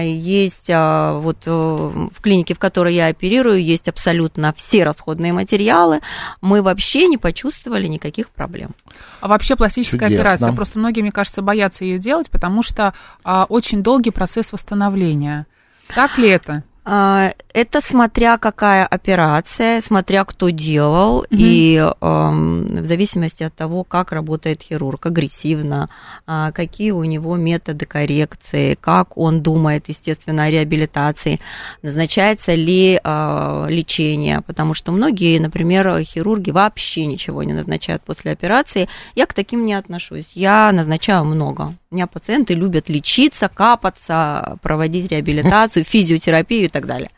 есть 0.02 0.70
а, 0.70 1.20
вот 1.20 1.38
э, 1.46 1.52
в 1.52 2.22
клинике, 2.22 2.54
в 2.54 2.60
которой 2.60 2.94
я 2.94 3.08
оперирую, 3.08 3.64
есть 3.64 3.88
абсолютно 3.88 4.54
все 4.54 4.84
расходные 4.84 5.34
материалы. 5.34 6.02
Мы 6.42 6.62
вообще 6.62 7.08
не 7.08 7.18
почувствовали 7.18 7.88
никаких 7.88 8.30
проблем. 8.30 8.72
А 9.22 9.28
вообще 9.28 9.56
пластическая 9.56 10.10
Чудесно. 10.10 10.22
операция, 10.22 10.54
просто 10.54 10.80
многие, 10.80 11.02
мне 11.02 11.12
кажется, 11.12 11.42
боятся 11.42 11.86
ее 11.86 12.00
делать, 12.00 12.30
потому 12.30 12.64
что 12.64 12.94
а, 13.24 13.46
очень 13.50 13.82
долгий 13.84 14.12
процесс 14.12 14.52
восстановления. 14.52 15.48
Так 15.94 16.18
ли 16.18 16.30
это? 16.30 16.64
А, 16.86 17.34
Это 17.58 17.80
смотря 17.80 18.38
какая 18.38 18.86
операция, 18.86 19.82
смотря 19.82 20.26
кто 20.26 20.50
делал, 20.50 21.26
Мгм. 21.30 21.42
и 21.42 21.78
эм, 21.78 22.66
в 22.66 22.86
зависимости 22.86 23.44
от 23.44 23.56
того, 23.56 23.86
как 23.86 24.12
работает 24.12 24.62
хирург, 24.62 25.06
агрессивно, 25.06 25.90
а, 26.28 26.52
какие 26.52 26.92
у 26.92 27.06
него 27.06 27.38
методы 27.38 27.86
коррекции, 27.86 28.78
как 28.80 29.18
он 29.18 29.42
думает, 29.42 29.86
естественно, 29.88 30.44
о 30.44 30.50
реабилитации, 30.50 31.40
назначается 31.82 32.54
ли 32.56 33.00
а, 33.02 33.68
лечение, 33.70 34.42
потому 34.42 34.74
что 34.74 34.92
многие, 34.92 35.40
например, 35.40 36.02
хирурги 36.04 36.52
вообще 36.52 37.06
ничего 37.06 37.42
не 37.44 37.54
назначают 37.54 38.04
после 38.04 38.34
операции. 38.34 38.90
Я 39.16 39.26
к 39.28 39.34
таким 39.34 39.66
не 39.66 39.76
отношусь. 39.76 40.26
Я 40.34 40.72
назначаю 40.74 41.24
много. 41.24 41.74
У 41.90 41.96
меня 41.96 42.08
пациенты 42.08 42.54
любят 42.54 42.90
лечиться, 42.90 43.48
капаться, 43.48 44.58
проводить 44.62 45.10
реабилитацию, 45.10 45.86
физиотерапию 45.88 46.70
так 46.76 46.86
далее. 46.88 47.10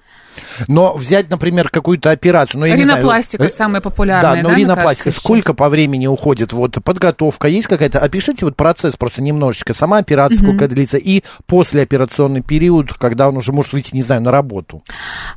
Но 0.67 0.95
взять, 0.95 1.29
например, 1.29 1.69
какую-то 1.69 2.11
операцию, 2.11 2.59
ну, 2.59 2.65
я 2.65 2.75
не 2.75 2.83
знаю, 2.83 2.99
Ринопластика 2.99 3.43
э, 3.43 3.49
самая 3.49 3.81
популярная, 3.81 4.35
Да, 4.35 4.41
но 4.41 4.49
да, 4.49 4.53
мне 4.55 4.63
ринопластика, 4.63 5.05
кажется, 5.05 5.21
сколько 5.21 5.53
по 5.53 5.69
времени 5.69 6.07
уходит 6.07 6.53
вот 6.53 6.77
подготовка, 6.83 7.47
есть 7.47 7.67
какая-то, 7.67 7.99
опишите 7.99 8.45
вот 8.45 8.55
процесс 8.55 8.95
просто 8.95 9.21
немножечко, 9.21 9.73
сама 9.73 9.97
операция, 9.97 10.37
сколько 10.37 10.67
длится, 10.67 10.97
и 10.97 11.23
послеоперационный 11.45 12.41
период, 12.41 12.93
когда 12.93 13.29
он 13.29 13.37
уже 13.37 13.51
может 13.51 13.73
выйти, 13.73 13.95
не 13.95 14.03
знаю, 14.03 14.21
на 14.21 14.31
работу. 14.31 14.83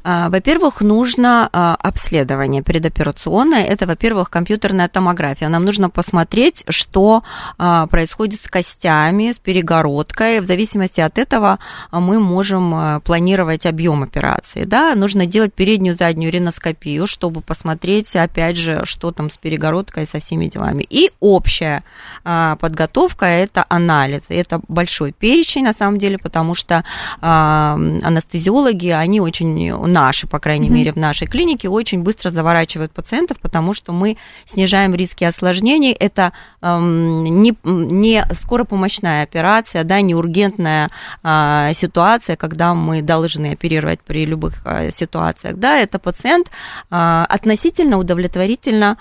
А, 0.02 0.28
Во-первых, 0.30 0.80
нужно 0.80 1.48
а, 1.52 1.74
обследование 1.74 2.62
предоперационное. 2.62 3.64
Это, 3.64 3.86
во-первых, 3.86 4.30
компьютерная 4.30 4.88
томография. 4.88 5.48
Нам 5.48 5.64
нужно 5.64 5.90
посмотреть, 5.90 6.64
что 6.68 7.22
а, 7.58 7.86
происходит 7.86 8.40
с 8.42 8.48
костями, 8.48 9.32
с 9.32 9.38
перегородкой. 9.38 10.40
В 10.40 10.44
зависимости 10.44 11.00
от 11.00 11.18
этого 11.18 11.58
мы 11.92 12.20
можем 12.20 13.00
планировать 13.02 13.66
объем 13.66 14.02
операции. 14.02 14.64
Да? 14.64 14.89
Нужно 14.94 15.26
делать 15.26 15.54
переднюю 15.54 15.96
заднюю 15.96 16.32
риноскопию, 16.32 17.06
чтобы 17.06 17.40
посмотреть, 17.40 18.14
опять 18.16 18.56
же, 18.56 18.82
что 18.84 19.12
там 19.12 19.30
с 19.30 19.36
перегородкой, 19.36 20.06
со 20.10 20.20
всеми 20.20 20.46
делами. 20.46 20.84
И 20.88 21.10
общая 21.20 21.84
а, 22.24 22.56
подготовка– 22.56 23.26
это 23.26 23.64
анализ. 23.68 24.22
Это 24.28 24.60
большой 24.68 25.12
перечень, 25.12 25.64
на 25.64 25.72
самом 25.72 25.98
деле, 25.98 26.18
потому 26.18 26.54
что 26.54 26.84
а, 27.20 27.74
анестезиологи, 27.74 28.88
они 28.88 29.20
очень, 29.20 29.74
наши, 29.86 30.26
по 30.26 30.38
крайней 30.38 30.68
Мгм. 30.68 30.76
мере, 30.76 30.92
в 30.92 30.96
нашей 30.96 31.26
клинике, 31.26 31.68
очень 31.68 32.02
быстро 32.02 32.30
заворачивают 32.30 32.92
пациентов, 32.92 33.38
потому 33.40 33.74
что 33.74 33.92
мы 33.92 34.16
снижаем 34.46 34.94
риски 34.94 35.24
осложнений. 35.24 35.92
Это 35.92 36.32
эм, 36.62 37.24
не, 37.24 37.54
не 37.64 38.24
скоропомощная 38.40 39.22
операция, 39.22 39.84
да, 39.84 40.00
не 40.00 40.14
ургентная 40.14 40.90
а, 41.22 41.72
ситуация, 41.74 42.36
когда 42.36 42.74
мы 42.74 43.02
должны 43.02 43.52
оперировать 43.52 44.00
при 44.00 44.26
любых 44.26 44.62
а, 44.64 44.79
ситуациях. 44.90 45.56
Да, 45.56 45.78
это 45.78 45.98
пациент 45.98 46.50
а, 46.90 47.24
относительно 47.28 47.98
удовлетворительно 47.98 48.96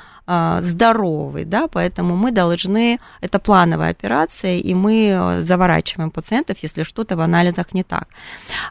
здоровый, 0.62 1.46
да, 1.46 1.68
поэтому 1.68 2.16
мы 2.16 2.32
должны, 2.32 3.00
это 3.22 3.40
плановая 3.40 3.90
операция, 3.90 4.58
и 4.58 4.74
мы 4.74 5.10
э, 5.10 5.44
заворачиваем 5.44 6.12
пациентов, 6.12 6.58
если 6.62 6.84
что-то 6.84 7.16
в 7.16 7.22
анализах 7.22 7.74
не 7.74 7.84
так. 7.84 8.08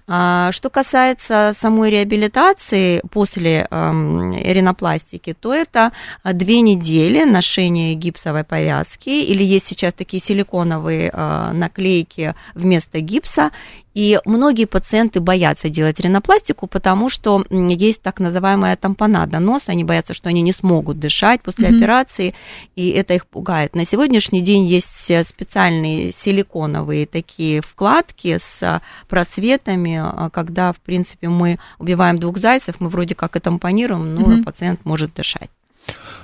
А, 0.06 0.52
Что 0.52 0.70
касается 0.70 1.54
самой 1.60 1.90
реабилитации 1.90 3.02
после 3.10 3.66
эм, 3.70 4.32
ринопластики, 4.36 5.32
то 5.32 5.52
это 5.52 5.92
а, 6.22 6.32
две 6.32 6.60
недели 6.60 7.24
ношения 7.24 7.94
гипсовой 7.94 8.44
повязки, 8.44 9.10
или 9.10 9.42
есть 9.42 9.66
сейчас 9.66 9.94
такие 9.94 10.22
силиконовые 10.22 11.10
э, 11.12 11.52
наклейки 11.52 12.34
вместо 12.54 13.00
гипса, 13.00 13.50
и 13.98 14.20
многие 14.24 14.66
пациенты 14.66 15.18
боятся 15.18 15.68
делать 15.68 15.98
ринопластику, 15.98 16.68
потому 16.68 17.10
что 17.10 17.44
есть 17.50 18.00
так 18.00 18.20
называемая 18.20 18.76
тампонада 18.76 19.40
носа, 19.40 19.72
они 19.72 19.82
боятся, 19.82 20.14
что 20.14 20.28
они 20.28 20.40
не 20.40 20.52
смогут 20.52 21.00
дышать 21.00 21.42
после 21.48 21.68
Мгм. 21.68 21.78
операции, 21.78 22.34
и 22.76 22.90
это 22.90 23.14
их 23.14 23.26
пугает. 23.26 23.74
На 23.74 23.86
сегодняшний 23.86 24.42
день 24.42 24.66
есть 24.66 25.10
э, 25.10 25.24
специальные 25.24 26.12
силиконовые 26.12 27.06
такие 27.06 27.62
вкладки 27.62 28.38
с 28.38 28.62
а, 28.62 28.82
просветами, 29.08 29.98
а, 29.98 30.28
когда, 30.28 30.74
в 30.74 30.76
принципе, 30.80 31.30
мы 31.30 31.58
убиваем 31.78 32.18
двух 32.18 32.36
зайцев, 32.36 32.80
мы 32.80 32.90
вроде 32.90 33.14
как 33.14 33.36
и 33.36 33.40
тампонируем, 33.40 34.14
но 34.14 34.20
Мгм. 34.20 34.44
пациент 34.44 34.84
может 34.84 35.14
дышать. 35.14 35.48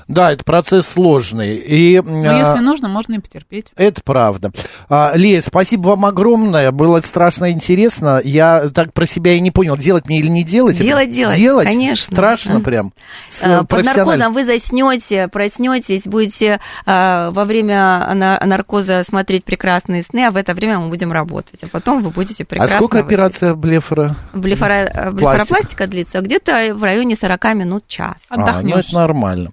Да, 0.07 0.33
это 0.33 0.45
процесс 0.45 0.87
сложный. 0.87 1.57
И, 1.57 1.99
Но 2.05 2.29
а, 2.31 2.39
если 2.39 2.63
нужно, 2.63 2.89
можно 2.89 3.15
и 3.15 3.19
потерпеть. 3.21 3.69
Это 3.75 4.03
правда. 4.05 4.53
А, 4.91 5.13
Лея, 5.15 5.41
спасибо 5.41 5.89
вам 5.89 6.05
огромное. 6.05 6.71
Было 6.73 7.01
страшно 7.01 7.51
интересно. 7.51 8.21
Я 8.23 8.69
так 8.69 8.93
про 8.93 9.07
себя 9.07 9.33
и 9.33 9.41
не 9.41 9.51
понял, 9.51 9.79
делать 9.79 10.07
мне 10.07 10.19
или 10.19 10.29
не 10.29 10.45
делать. 10.45 10.79
Делать, 10.79 11.07
это? 11.09 11.15
делать, 11.17 11.37
Делать? 11.39 11.67
конечно. 11.67 12.13
Страшно 12.15 12.61
прям. 12.61 12.93
Э, 13.41 13.63
Под 13.67 13.83
наркозом 13.87 14.35
вы 14.35 14.45
заснете, 14.45 15.29
проснетесь, 15.29 16.03
будете 16.05 16.61
э, 16.85 17.31
во 17.31 17.45
время 17.47 18.13
на- 18.15 18.41
наркоза 18.45 19.05
смотреть 19.09 19.45
прекрасные 19.45 20.03
сны, 20.03 20.27
а 20.27 20.31
в 20.31 20.37
это 20.37 20.53
время 20.53 20.81
мы 20.81 20.89
будем 20.91 21.13
работать. 21.13 21.61
А 21.63 21.67
потом 21.69 22.03
вы 22.03 22.11
будете 22.11 22.43
А 22.43 22.47
прекрасно... 22.47 22.77
сколько 22.77 22.97
выглядеть. 22.97 23.15
операция 23.15 23.55
блефора? 23.55 24.17
Блефора- 24.35 25.13
блефаропластика 25.13 25.87
длится 25.87 26.21
где-то 26.21 26.75
в 26.75 26.83
районе 26.83 27.17
40 27.19 27.55
минут 27.55 27.85
час. 27.89 28.17
А, 28.29 28.37
ну 28.37 28.43
Отдохнешь. 28.47 28.87
это 28.89 28.95
нормально. 28.97 29.51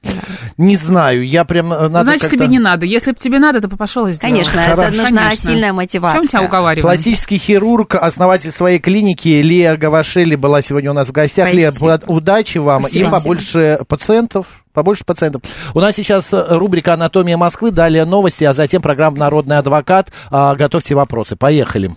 Не 0.58 0.76
знаю, 0.76 1.26
я 1.26 1.46
прям... 1.46 1.72
э, 1.72 1.88
Надо 1.88 2.04
Значит, 2.04 2.30
тебе 2.30 2.48
не 2.48 2.60
надо. 2.60 2.86
Если 2.86 3.12
бы 3.12 3.18
тебе 3.18 3.40
надо, 3.40 3.62
то 3.62 3.70
пошел 3.70 4.08
и 4.08 4.14
сделал. 4.14 4.32
Конечно, 4.34 4.62
Хорошо. 4.62 4.82
это 4.84 4.92
нужна 5.04 5.22
Конечно. 5.22 5.50
сильная 5.52 5.74
мотивация. 5.74 6.22
чем 6.22 6.30
тебя 6.30 6.42
уговариваем? 6.44 6.82
Пластический 6.82 7.38
хирург, 7.38 7.96
основатель 7.96 8.52
своей 8.52 8.80
клиники 8.80 9.28
Лея 9.42 9.78
Гавашели 9.78 10.36
была 10.36 10.62
сегодня 10.62 10.92
у 10.92 10.94
нас 10.94 11.10
в 11.10 11.12
гостях. 11.12 11.54
Лея, 11.54 11.72
Спасибо. 11.72 11.98
под- 12.00 12.10
удачи 12.10 12.58
вам 12.58 12.84
Спасибо. 12.84 13.08
и 13.08 13.12
побольше 13.12 13.80
пациентов. 13.88 14.46
Побольше 14.74 15.04
пациентов. 15.06 15.42
У 15.74 15.80
нас 15.80 15.96
сейчас 15.96 16.32
э, 16.32 16.46
рубрика 16.50 16.94
«Анатомия 16.94 17.38
Москвы», 17.38 17.72
далее 17.72 18.06
новости, 18.06 18.44
а 18.44 18.54
затем 18.54 18.82
программа 18.82 19.18
«Народный 19.18 19.58
адвокат». 19.58 20.12
А, 20.30 20.56
Готовьте 20.56 20.96
вопросы. 20.96 21.36
Поехали. 21.36 21.92